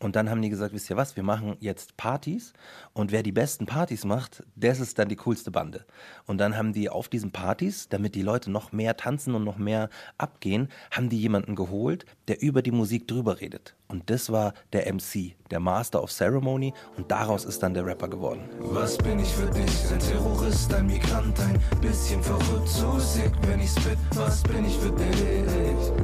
Und 0.00 0.14
dann 0.14 0.30
haben 0.30 0.42
die 0.42 0.48
gesagt, 0.48 0.72
wisst 0.74 0.90
ihr 0.90 0.96
was, 0.96 1.16
wir 1.16 1.22
machen 1.22 1.56
jetzt 1.60 1.96
Partys 1.96 2.52
und 2.92 3.10
wer 3.10 3.22
die 3.22 3.32
besten 3.32 3.66
Partys 3.66 4.04
macht, 4.04 4.44
das 4.54 4.78
ist 4.78 4.98
dann 4.98 5.08
die 5.08 5.16
coolste 5.16 5.50
Bande. 5.50 5.84
Und 6.26 6.38
dann 6.38 6.56
haben 6.56 6.72
die 6.72 6.88
auf 6.88 7.08
diesen 7.08 7.32
Partys, 7.32 7.88
damit 7.88 8.14
die 8.14 8.22
Leute 8.22 8.50
noch 8.50 8.70
mehr 8.70 8.96
tanzen 8.96 9.34
und 9.34 9.44
noch 9.44 9.58
mehr 9.58 9.90
abgehen, 10.16 10.68
haben 10.92 11.08
die 11.08 11.20
jemanden 11.20 11.56
geholt, 11.56 12.06
der 12.28 12.40
über 12.40 12.62
die 12.62 12.70
Musik 12.70 13.08
drüber 13.08 13.40
redet. 13.40 13.74
Und 13.88 14.10
das 14.10 14.30
war 14.30 14.52
der 14.72 14.92
MC, 14.92 15.34
der 15.50 15.60
Master 15.60 16.02
of 16.02 16.12
Ceremony 16.12 16.74
und 16.96 17.10
daraus 17.10 17.44
ist 17.44 17.62
dann 17.62 17.74
der 17.74 17.86
Rapper 17.86 18.08
geworden. 18.08 18.42
Was 18.60 18.98
bin 18.98 19.18
ich 19.18 19.28
für 19.28 19.50
dich? 19.50 19.92
Ein 19.92 19.98
Terrorist, 19.98 20.72
ein 20.74 20.86
Migrant, 20.86 21.40
ein 21.40 21.80
bisschen 21.80 22.22
verrückt, 22.22 22.68
so 22.68 22.98
sick, 22.98 23.32
wenn 23.46 23.60
ich 23.60 23.70
spit. 23.70 23.98
Was 24.14 24.42
bin 24.42 24.64
ich 24.66 24.76
für 24.76 24.92
dich? 24.92 25.97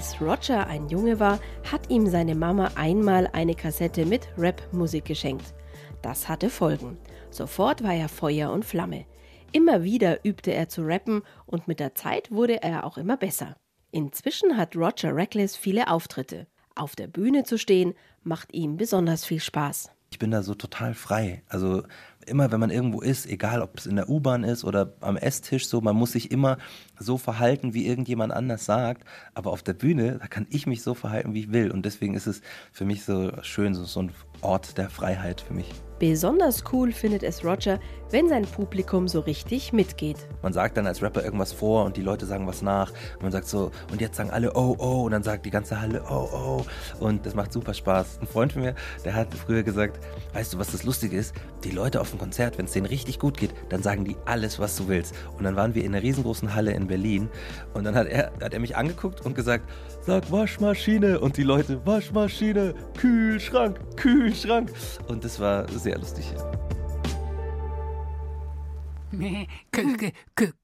Als 0.00 0.18
Roger 0.18 0.66
ein 0.66 0.88
Junge 0.88 1.20
war, 1.20 1.38
hat 1.70 1.90
ihm 1.90 2.06
seine 2.06 2.34
Mama 2.34 2.70
einmal 2.74 3.26
eine 3.34 3.54
Kassette 3.54 4.06
mit 4.06 4.28
Rap-Musik 4.38 5.04
geschenkt. 5.04 5.52
Das 6.00 6.26
hatte 6.26 6.48
Folgen. 6.48 6.96
Sofort 7.30 7.84
war 7.84 7.92
er 7.92 8.08
Feuer 8.08 8.50
und 8.50 8.64
Flamme. 8.64 9.04
Immer 9.52 9.82
wieder 9.84 10.24
übte 10.24 10.54
er 10.54 10.70
zu 10.70 10.86
rappen 10.86 11.20
und 11.44 11.68
mit 11.68 11.80
der 11.80 11.94
Zeit 11.94 12.30
wurde 12.30 12.62
er 12.62 12.84
auch 12.86 12.96
immer 12.96 13.18
besser. 13.18 13.58
Inzwischen 13.90 14.56
hat 14.56 14.74
Roger 14.74 15.14
Reckless 15.14 15.54
viele 15.54 15.88
Auftritte. 15.88 16.46
Auf 16.74 16.96
der 16.96 17.06
Bühne 17.06 17.44
zu 17.44 17.58
stehen 17.58 17.92
macht 18.22 18.54
ihm 18.54 18.78
besonders 18.78 19.26
viel 19.26 19.40
Spaß. 19.40 19.90
Ich 20.10 20.18
bin 20.18 20.30
da 20.30 20.42
so 20.42 20.54
total 20.54 20.94
frei. 20.94 21.42
Also 21.46 21.82
immer, 22.26 22.52
wenn 22.52 22.60
man 22.60 22.70
irgendwo 22.70 23.00
ist, 23.00 23.26
egal 23.26 23.62
ob 23.62 23.78
es 23.78 23.86
in 23.86 23.96
der 23.96 24.08
U-Bahn 24.08 24.44
ist 24.44 24.64
oder 24.64 24.92
am 25.00 25.16
Esstisch, 25.16 25.68
so, 25.68 25.80
man 25.80 25.96
muss 25.96 26.12
sich 26.12 26.30
immer 26.30 26.58
so 26.98 27.18
verhalten, 27.18 27.74
wie 27.74 27.86
irgendjemand 27.86 28.32
anders 28.32 28.64
sagt. 28.64 29.04
Aber 29.34 29.50
auf 29.50 29.62
der 29.62 29.74
Bühne, 29.74 30.18
da 30.18 30.26
kann 30.26 30.46
ich 30.50 30.66
mich 30.66 30.82
so 30.82 30.94
verhalten, 30.94 31.34
wie 31.34 31.40
ich 31.40 31.52
will. 31.52 31.70
Und 31.70 31.84
deswegen 31.84 32.14
ist 32.14 32.26
es 32.26 32.42
für 32.72 32.84
mich 32.84 33.04
so 33.04 33.32
schön, 33.42 33.74
so, 33.74 33.84
so 33.84 34.02
ein 34.02 34.12
Ort 34.40 34.78
der 34.78 34.90
Freiheit 34.90 35.40
für 35.40 35.54
mich. 35.54 35.70
Besonders 36.00 36.64
cool 36.72 36.92
findet 36.92 37.22
es 37.22 37.44
Roger, 37.44 37.78
wenn 38.10 38.26
sein 38.26 38.46
Publikum 38.46 39.06
so 39.06 39.20
richtig 39.20 39.74
mitgeht. 39.74 40.16
Man 40.40 40.54
sagt 40.54 40.78
dann 40.78 40.86
als 40.86 41.02
Rapper 41.02 41.22
irgendwas 41.22 41.52
vor 41.52 41.84
und 41.84 41.98
die 41.98 42.00
Leute 42.00 42.24
sagen 42.24 42.46
was 42.46 42.62
nach. 42.62 42.90
Und 43.16 43.24
man 43.24 43.32
sagt 43.32 43.46
so, 43.46 43.70
und 43.92 44.00
jetzt 44.00 44.16
sagen 44.16 44.30
alle 44.30 44.50
oh, 44.54 44.74
oh, 44.78 45.02
und 45.02 45.12
dann 45.12 45.22
sagt 45.22 45.44
die 45.44 45.50
ganze 45.50 45.78
Halle 45.78 46.02
oh, 46.08 46.26
oh. 46.32 46.64
Und 47.04 47.26
das 47.26 47.34
macht 47.34 47.52
super 47.52 47.74
Spaß. 47.74 48.20
Ein 48.22 48.26
Freund 48.26 48.54
von 48.54 48.62
mir, 48.62 48.74
der 49.04 49.14
hat 49.14 49.34
früher 49.34 49.62
gesagt, 49.62 50.02
weißt 50.32 50.54
du, 50.54 50.58
was 50.58 50.72
das 50.72 50.84
Lustige 50.84 51.18
ist? 51.18 51.34
Die 51.64 51.70
Leute 51.70 52.00
auf 52.00 52.08
dem 52.08 52.18
Konzert, 52.18 52.56
wenn 52.56 52.64
es 52.64 52.72
denen 52.72 52.86
richtig 52.86 53.18
gut 53.18 53.36
geht, 53.36 53.52
dann 53.68 53.82
sagen 53.82 54.06
die 54.06 54.16
alles, 54.24 54.58
was 54.58 54.76
du 54.76 54.88
willst. 54.88 55.14
Und 55.36 55.44
dann 55.44 55.54
waren 55.54 55.74
wir 55.74 55.84
in 55.84 55.94
einer 55.94 56.02
riesengroßen 56.02 56.54
Halle 56.54 56.72
in 56.72 56.86
Berlin 56.86 57.28
und 57.74 57.84
dann 57.84 57.94
hat 57.94 58.06
er, 58.06 58.32
hat 58.40 58.54
er 58.54 58.60
mich 58.60 58.74
angeguckt 58.74 59.20
und 59.26 59.34
gesagt, 59.34 59.68
sag 60.06 60.32
Waschmaschine. 60.32 61.20
Und 61.20 61.36
die 61.36 61.42
Leute, 61.42 61.84
Waschmaschine, 61.84 62.74
Kühlschrank, 62.96 63.78
Kühlschrank. 63.96 64.72
Und 65.06 65.24
das 65.24 65.38
war 65.38 65.68
sehr 65.68 65.89
lustig. 65.96 66.26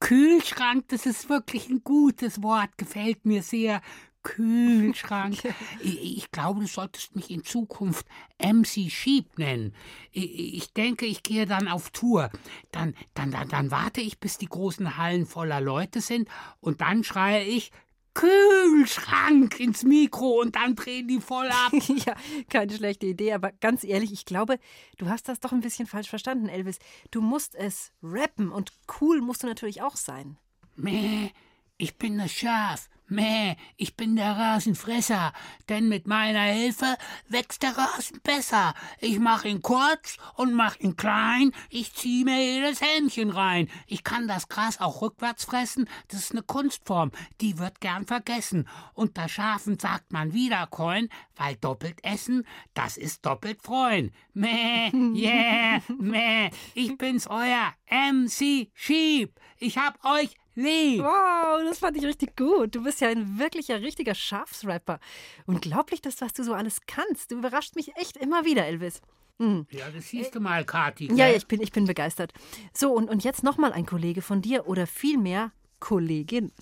Kühlschrank, 0.00 0.84
das 0.88 1.04
ist 1.06 1.28
wirklich 1.28 1.68
ein 1.68 1.82
gutes 1.82 2.42
Wort, 2.42 2.78
gefällt 2.78 3.24
mir 3.26 3.42
sehr. 3.42 3.82
Kühlschrank. 4.26 5.36
Ich, 5.80 6.18
ich 6.18 6.30
glaube, 6.32 6.60
du 6.60 6.66
solltest 6.66 7.14
mich 7.14 7.30
in 7.30 7.44
Zukunft 7.44 8.06
MC 8.42 8.90
Sheep 8.90 9.38
nennen. 9.38 9.72
Ich, 10.10 10.56
ich 10.56 10.72
denke, 10.72 11.06
ich 11.06 11.22
gehe 11.22 11.46
dann 11.46 11.68
auf 11.68 11.90
Tour. 11.90 12.30
Dann, 12.72 12.94
dann, 13.14 13.30
dann, 13.30 13.48
dann 13.48 13.70
warte 13.70 14.00
ich, 14.00 14.18
bis 14.18 14.36
die 14.36 14.48
großen 14.48 14.96
Hallen 14.96 15.26
voller 15.26 15.60
Leute 15.60 16.00
sind 16.00 16.28
und 16.60 16.80
dann 16.80 17.04
schreie 17.04 17.44
ich 17.44 17.70
Kühlschrank 18.16 19.60
ins 19.60 19.82
Mikro 19.82 20.40
und 20.40 20.56
dann 20.56 20.74
drehen 20.74 21.06
die 21.06 21.20
voll 21.20 21.48
ab. 21.48 21.72
ja, 22.06 22.16
keine 22.48 22.72
schlechte 22.72 23.04
Idee, 23.06 23.34
aber 23.34 23.52
ganz 23.52 23.84
ehrlich, 23.84 24.10
ich 24.10 24.24
glaube, 24.24 24.58
du 24.96 25.10
hast 25.10 25.28
das 25.28 25.38
doch 25.38 25.52
ein 25.52 25.60
bisschen 25.60 25.86
falsch 25.86 26.08
verstanden, 26.08 26.48
Elvis. 26.48 26.78
Du 27.10 27.20
musst 27.20 27.54
es 27.54 27.92
rappen 28.02 28.50
und 28.50 28.72
cool 29.00 29.20
musst 29.20 29.42
du 29.42 29.46
natürlich 29.46 29.82
auch 29.82 29.96
sein. 29.96 30.38
Meh, 30.76 31.30
ich 31.76 31.98
bin 31.98 32.16
das 32.16 32.32
Schaf. 32.32 32.88
Meh, 33.08 33.54
ich 33.76 33.96
bin 33.96 34.16
der 34.16 34.32
Rasenfresser, 34.32 35.32
denn 35.68 35.88
mit 35.88 36.08
meiner 36.08 36.42
Hilfe 36.42 36.96
wächst 37.28 37.62
der 37.62 37.78
Rasen 37.78 38.20
besser. 38.22 38.74
Ich 39.00 39.20
mach 39.20 39.44
ihn 39.44 39.62
kurz 39.62 40.16
und 40.34 40.54
mach 40.54 40.76
ihn 40.80 40.96
klein, 40.96 41.52
ich 41.70 41.94
zieh 41.94 42.24
mir 42.24 42.42
jedes 42.42 42.80
Hähnchen 42.80 43.30
rein. 43.30 43.68
Ich 43.86 44.02
kann 44.02 44.26
das 44.26 44.48
Gras 44.48 44.80
auch 44.80 45.02
rückwärts 45.02 45.44
fressen, 45.44 45.88
das 46.08 46.20
ist 46.20 46.32
eine 46.32 46.42
Kunstform, 46.42 47.12
die 47.40 47.58
wird 47.58 47.80
gern 47.80 48.06
vergessen. 48.06 48.68
Unter 48.94 49.28
Schafen 49.28 49.78
sagt 49.78 50.12
man 50.12 50.32
Wiederkäuen, 50.32 51.08
weil 51.36 51.54
doppelt 51.56 52.02
essen, 52.02 52.44
das 52.74 52.96
ist 52.96 53.24
doppelt 53.24 53.62
freuen. 53.62 54.12
Meh, 54.34 54.90
yeah, 55.14 55.80
meh, 55.96 56.50
ich 56.74 56.98
bin's 56.98 57.28
euer 57.28 57.72
MC 57.88 58.68
Sheep. 58.74 59.38
Ich 59.58 59.78
hab 59.78 60.04
euch 60.04 60.34
lieb. 60.56 61.02
Wow, 61.02 61.62
das 61.64 61.78
fand 61.78 61.96
ich 61.96 62.04
richtig 62.04 62.36
gut. 62.36 62.74
Du 62.74 62.82
bist 62.82 63.00
ja 63.00 63.08
ein 63.08 63.38
wirklicher, 63.38 63.80
richtiger 63.80 64.14
Schafsrapper. 64.14 64.98
Unglaublich, 65.46 66.00
das, 66.00 66.20
was 66.20 66.32
du 66.32 66.42
so 66.42 66.54
alles 66.54 66.80
kannst. 66.86 67.30
Du 67.30 67.38
überrascht 67.38 67.76
mich 67.76 67.96
echt 67.96 68.16
immer 68.16 68.44
wieder, 68.44 68.66
Elvis. 68.66 69.00
Mhm. 69.38 69.66
Ja, 69.70 69.90
das 69.90 70.08
siehst 70.08 70.34
du 70.34 70.40
mal, 70.40 70.64
Kathi. 70.64 71.12
Ja, 71.14 71.28
ich 71.28 71.46
bin, 71.46 71.60
ich 71.60 71.72
bin 71.72 71.84
begeistert. 71.84 72.32
So, 72.72 72.92
und, 72.92 73.08
und 73.08 73.22
jetzt 73.22 73.42
nochmal 73.42 73.72
ein 73.72 73.86
Kollege 73.86 74.22
von 74.22 74.42
dir 74.42 74.66
oder 74.66 74.86
vielmehr 74.86 75.52
Kollegin. 75.78 76.52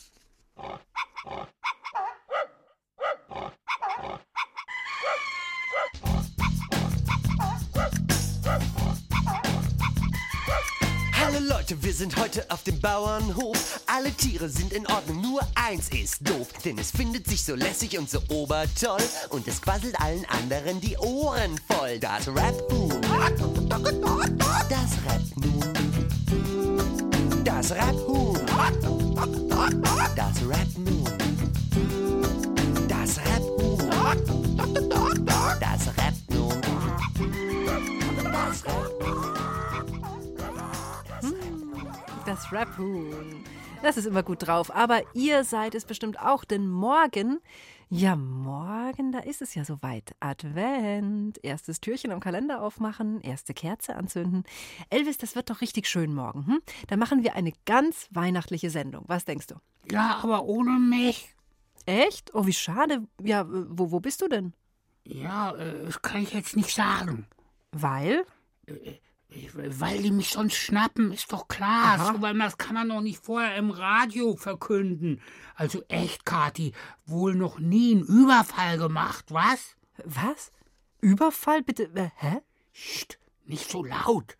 Hallo 11.35 11.47
Leute, 11.49 11.83
wir 11.83 11.93
sind 11.93 12.17
heute 12.17 12.49
auf 12.49 12.63
dem 12.63 12.81
Bauernhof. 12.81 13.81
Alle 13.87 14.13
Tiere 14.13 14.49
sind 14.49 14.73
in 14.73 14.87
Ordnung, 14.87 15.21
nur 15.21 15.41
eins 15.57 15.89
ist 15.89 16.29
doof. 16.29 16.47
Denn 16.65 16.79
es 16.79 16.93
findet 16.93 17.27
sich 17.27 17.43
so 17.43 17.57
lässig 17.57 17.99
und 17.99 18.09
so 18.09 18.21
obertoll. 18.29 19.01
Und 19.31 19.49
es 19.49 19.61
quasselt 19.61 20.01
allen 20.01 20.25
anderen 20.27 20.81
die 20.81 20.97
Ohren 20.97 21.59
voll. 21.69 21.99
Das 21.99 22.29
Rap-Huhn. 22.29 23.01
Das 24.69 24.93
Rap-Nun. 25.09 25.73
Das 27.43 27.73
Rap-Huhn. 27.73 28.39
Das 30.15 30.41
Rap-Nun. 30.49 31.05
Das 32.87 33.19
Rap-Huhn. 33.19 33.79
Das 35.59 35.89
Rap-Nun. 35.99 36.61
Das 38.31 38.65
Rap 38.67 39.34
Das 42.27 42.51
Rap-Huhn. 42.53 43.45
Das 43.83 43.97
ist 43.97 44.07
immer 44.07 44.23
gut 44.23 44.47
drauf. 44.47 44.75
Aber 44.75 45.03
ihr 45.15 45.45
seid 45.45 45.75
es 45.75 45.85
bestimmt 45.85 46.19
auch, 46.19 46.45
denn 46.45 46.69
morgen 46.69 47.41
Ja, 47.91 48.17
morgen, 48.17 49.13
da 49.13 49.19
ist 49.21 49.43
es 49.43 49.55
ja 49.55 49.65
soweit. 49.65 50.15
Advent. 50.21 51.39
Erstes 51.45 51.81
Türchen 51.81 52.11
am 52.13 52.21
Kalender 52.21 52.63
aufmachen, 52.63 53.21
erste 53.21 53.53
Kerze 53.53 53.95
anzünden. 53.97 54.45
Elvis, 54.91 55.19
das 55.19 55.37
wird 55.37 55.51
doch 55.51 55.61
richtig 55.61 55.87
schön 55.87 56.15
morgen. 56.15 56.47
Hm? 56.47 56.61
Da 56.89 56.97
machen 56.97 57.23
wir 57.23 57.35
eine 57.37 57.53
ganz 57.67 58.09
weihnachtliche 58.11 58.71
Sendung. 58.71 59.05
Was 59.07 59.25
denkst 59.27 59.49
du? 59.49 59.57
Ja, 59.91 60.21
aber 60.23 60.45
ohne 60.45 60.79
mich. 60.79 61.35
Echt? 61.85 62.35
Oh, 62.35 62.47
wie 62.47 62.55
schade. 62.55 63.03
Ja, 63.23 63.45
wo, 63.49 63.91
wo 63.91 64.01
bist 64.01 64.23
du 64.23 64.29
denn? 64.29 64.55
Ja, 65.05 65.53
äh, 65.55 65.85
das 65.85 66.01
kann 66.01 66.23
ich 66.23 66.33
jetzt 66.33 66.57
nicht 66.57 66.75
sagen. 66.75 67.27
Weil? 67.73 68.25
Weil 69.55 70.03
die 70.03 70.11
mich 70.11 70.31
sonst 70.31 70.55
schnappen, 70.55 71.13
ist 71.13 71.33
doch 71.33 71.49
klar. 71.49 71.99
Aha. 71.99 72.13
So, 72.13 72.23
weil 72.23 72.39
das 72.39 72.59
kann 72.59 72.75
man 72.75 72.89
doch 72.89 73.01
nicht 73.01 73.25
vorher 73.25 73.57
im 73.57 73.71
Radio 73.71 74.37
verkünden. 74.37 75.21
Also 75.55 75.83
echt, 75.89 76.25
Kathi, 76.25 76.73
wohl 77.07 77.35
noch 77.35 77.59
nie 77.59 77.93
einen 77.93 78.05
Überfall 78.05 78.79
gemacht, 78.79 79.27
was? 79.29 79.77
Was? 80.05 80.53
Überfall? 81.01 81.63
Bitte, 81.63 81.91
äh, 81.95 82.11
hä? 82.17 82.41
Psst, 82.73 83.19
nicht 83.45 83.71
so 83.71 83.85
laut. 83.85 84.37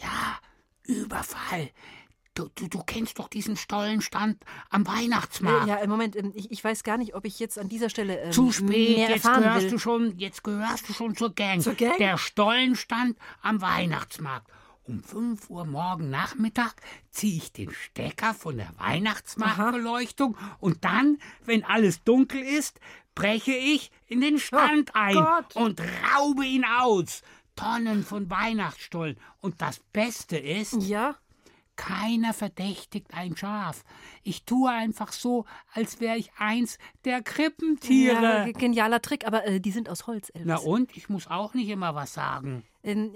Ja, 0.00 0.38
Überfall. 0.84 1.70
Du, 2.38 2.48
du, 2.54 2.68
du 2.68 2.82
kennst 2.84 3.18
doch 3.18 3.26
diesen 3.26 3.56
Stollenstand 3.56 4.44
am 4.70 4.86
Weihnachtsmarkt. 4.86 5.66
Ja, 5.66 5.76
im 5.76 5.90
Moment, 5.90 6.14
ähm, 6.14 6.30
ich, 6.36 6.52
ich 6.52 6.62
weiß 6.62 6.84
gar 6.84 6.96
nicht, 6.96 7.16
ob 7.16 7.24
ich 7.24 7.40
jetzt 7.40 7.58
an 7.58 7.68
dieser 7.68 7.90
Stelle 7.90 8.16
ähm, 8.20 8.30
Zu 8.32 8.52
spät, 8.52 8.68
mehr 8.68 9.10
jetzt 9.10 9.24
gehörst 9.24 9.62
will. 9.64 9.70
du 9.70 9.78
schon, 9.80 10.18
jetzt 10.18 10.44
gehörst 10.44 10.88
du 10.88 10.92
schon 10.92 11.16
zur 11.16 11.34
Gang. 11.34 11.60
Zur 11.60 11.74
Gang? 11.74 11.96
Der 11.98 12.16
Stollenstand 12.16 13.18
am 13.42 13.60
Weihnachtsmarkt. 13.60 14.46
Um 14.84 15.02
5 15.02 15.50
Uhr 15.50 15.64
morgen 15.66 16.10
Nachmittag 16.10 16.74
ziehe 17.10 17.36
ich 17.38 17.52
den 17.52 17.72
Stecker 17.72 18.32
von 18.34 18.56
der 18.56 18.70
Weihnachtsmarktbeleuchtung 18.78 20.36
und 20.60 20.84
dann, 20.84 21.18
wenn 21.44 21.64
alles 21.64 22.04
dunkel 22.04 22.40
ist, 22.40 22.78
breche 23.14 23.52
ich 23.52 23.90
in 24.06 24.20
den 24.20 24.38
Stand 24.38 24.94
ein 24.94 25.16
Oh 25.16 25.24
Gott. 25.24 25.56
und 25.56 25.80
raube 26.16 26.44
ihn 26.46 26.64
aus. 26.64 27.22
Tonnen 27.56 28.04
von 28.04 28.30
Weihnachtsstollen. 28.30 29.18
Und 29.40 29.60
das 29.60 29.80
Beste 29.92 30.38
ist, 30.38 30.74
Ja? 30.84 31.16
Keiner 31.78 32.34
verdächtigt 32.34 33.14
ein 33.14 33.34
Schaf. 33.36 33.84
Ich 34.22 34.44
tue 34.44 34.68
einfach 34.70 35.12
so, 35.12 35.46
als 35.72 36.00
wäre 36.00 36.18
ich 36.18 36.30
eins 36.36 36.76
der 37.06 37.22
Krippentiere. 37.22 38.22
Ja, 38.22 38.44
ge- 38.44 38.52
genialer 38.52 39.00
Trick, 39.00 39.26
aber 39.26 39.46
äh, 39.46 39.60
die 39.60 39.70
sind 39.70 39.88
aus 39.88 40.06
Holz, 40.06 40.28
Elvis. 40.34 40.46
Na 40.46 40.56
und? 40.56 40.94
Ich 40.96 41.08
muss 41.08 41.26
auch 41.28 41.54
nicht 41.54 41.68
immer 41.70 41.94
was 41.94 42.12
sagen. 42.12 42.64
Ähm, 42.82 43.12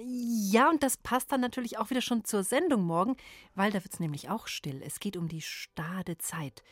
Ja, 0.51 0.71
und 0.71 0.83
das 0.83 0.97
passt 0.97 1.33
dann 1.33 1.41
natürlich 1.41 1.77
auch 1.79 1.91
wieder 1.91 2.01
schon 2.01 2.25
zur 2.25 2.45
Sendung 2.45 2.85
morgen, 2.85 3.17
weil 3.55 3.71
da 3.73 3.83
wird 3.85 3.93
es 3.93 4.01
nämlich 4.01 4.31
auch 4.31 4.47
still. 4.47 4.81
Es 4.85 5.01
geht 5.01 5.17
um 5.19 5.29
die 5.29 5.43
stade 5.43 6.17
Zeit. 6.19 6.63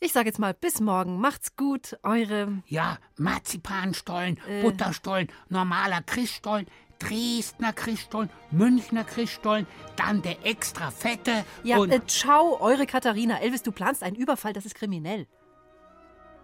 Ich 0.00 0.12
sage 0.12 0.28
jetzt 0.28 0.38
mal 0.38 0.52
bis 0.52 0.80
morgen. 0.80 1.18
Macht's 1.18 1.56
gut, 1.56 1.96
eure. 2.02 2.62
Ja, 2.66 2.98
Marzipanstollen, 3.16 4.38
Äh. 4.46 4.62
Butterstollen, 4.62 5.28
normaler 5.48 6.02
Christstollen, 6.02 6.66
Dresdner 6.98 7.72
Christstollen, 7.72 8.30
Münchner 8.50 9.04
Christstollen, 9.04 9.66
dann 9.96 10.22
der 10.22 10.44
extra 10.46 10.90
fette 10.90 11.44
Ja, 11.62 11.78
und... 11.78 11.90
äh, 11.90 12.00
ciao, 12.06 12.60
eure 12.60 12.86
Katharina. 12.86 13.40
Elvis, 13.40 13.62
du 13.62 13.72
planst 13.72 14.02
einen 14.02 14.16
Überfall, 14.16 14.52
das 14.52 14.64
ist 14.66 14.74
kriminell. 14.74 15.26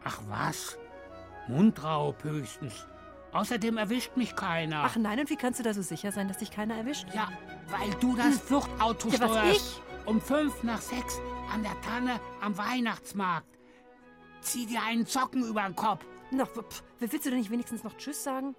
Ach 0.05 0.19
was? 0.29 0.79
Mundraub 1.49 2.23
höchstens. 2.25 2.87
Außerdem 3.33 3.77
erwischt 3.79 4.17
mich 4.17 4.35
keiner. 4.35 4.83
Ach 4.85 4.97
nein, 4.97 5.21
und 5.21 5.31
wie 5.31 5.37
kannst 5.37 5.61
du 5.61 5.63
da 5.65 5.73
so 5.73 5.83
sicher 5.83 6.11
sein, 6.11 6.27
dass 6.29 6.39
dich 6.39 6.51
keiner 6.51 6.75
erwischt? 6.77 7.07
Ja, 7.15 7.29
weil 7.69 7.91
du 8.01 8.17
das 8.17 8.39
Fluchtauto 8.39 9.09
Ja, 9.09 9.21
was, 9.21 9.31
steuerst. 9.31 9.57
ich? 9.57 10.07
Um 10.07 10.21
fünf 10.21 10.63
nach 10.65 10.81
sechs 10.81 11.21
an 11.53 11.63
der 11.63 11.79
Tanne 11.83 12.19
am 12.41 12.57
Weihnachtsmarkt. 12.59 13.47
Zieh 14.41 14.67
dir 14.67 14.83
einen 14.83 15.07
Zocken 15.07 15.45
über 15.45 15.63
den 15.63 15.77
Kopf. 15.77 16.05
Noch, 16.33 16.49
pff, 16.49 16.83
willst 16.99 17.25
du 17.27 17.31
denn 17.31 17.39
nicht 17.39 17.51
wenigstens 17.51 17.85
noch 17.85 17.97
Tschüss 17.97 18.25
sagen? 18.25 18.57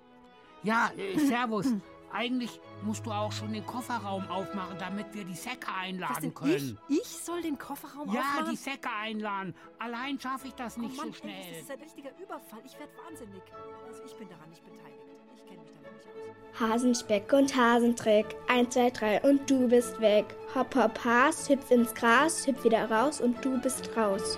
Ja, 0.64 0.92
äh, 0.98 1.18
servus. 1.20 1.68
Eigentlich 2.14 2.60
musst 2.84 3.06
du 3.06 3.12
auch 3.12 3.32
schon 3.32 3.54
den 3.54 3.66
Kofferraum 3.66 4.28
aufmachen, 4.30 4.76
damit 4.80 5.14
wir 5.14 5.24
die 5.24 5.34
Säcke 5.34 5.68
Was 5.68 5.76
einladen 5.82 6.22
denn 6.22 6.34
können. 6.34 6.78
ich? 6.90 7.00
Ich 7.00 7.08
soll 7.08 7.42
den 7.42 7.58
Kofferraum 7.58 8.14
Ja, 8.14 8.20
aufmachen? 8.22 8.52
die 8.52 8.58
Säcke 8.58 8.90
einladen. 9.02 9.56
Allein 9.80 10.20
schaffe 10.20 10.48
ich 10.48 10.54
das 10.56 10.76
nicht 10.78 10.94
oh 10.94 10.98
Mann, 10.98 11.08
so 11.14 11.20
schnell. 11.20 11.34
Elvis, 11.36 11.52
das 11.52 11.62
ist 11.64 11.72
ein 11.72 11.80
richtiger 11.84 12.10
Überfall. 12.22 12.60
Ich 12.66 12.78
werde 12.78 12.92
wahnsinnig. 13.08 13.42
Also 13.88 14.02
ich 14.06 14.16
bin 14.18 14.28
daran 14.30 14.50
nicht 14.50 14.62
beteiligt. 14.64 15.00
Ich 15.38 15.46
kenne 15.46 15.62
mich 15.62 15.72
damit 15.72 16.06
nicht 16.06 16.08
aus. 16.54 16.60
Hasenspeck 16.60 17.32
und 17.34 17.56
Hasentrick. 17.56 18.26
1, 18.50 18.74
2, 18.74 18.90
3 18.90 19.22
und 19.22 19.50
du 19.50 19.70
bist 19.70 20.02
weg. 20.02 20.26
Hopp, 20.54 20.76
hopp, 20.76 21.06
Has, 21.06 21.48
hüpf 21.48 21.72
ins 21.72 21.94
Gras, 21.94 22.46
hüpf 22.46 22.62
wieder 22.66 22.92
raus 22.92 23.22
und 23.22 23.44
du 23.46 23.58
bist 23.62 23.90
raus. 23.96 24.38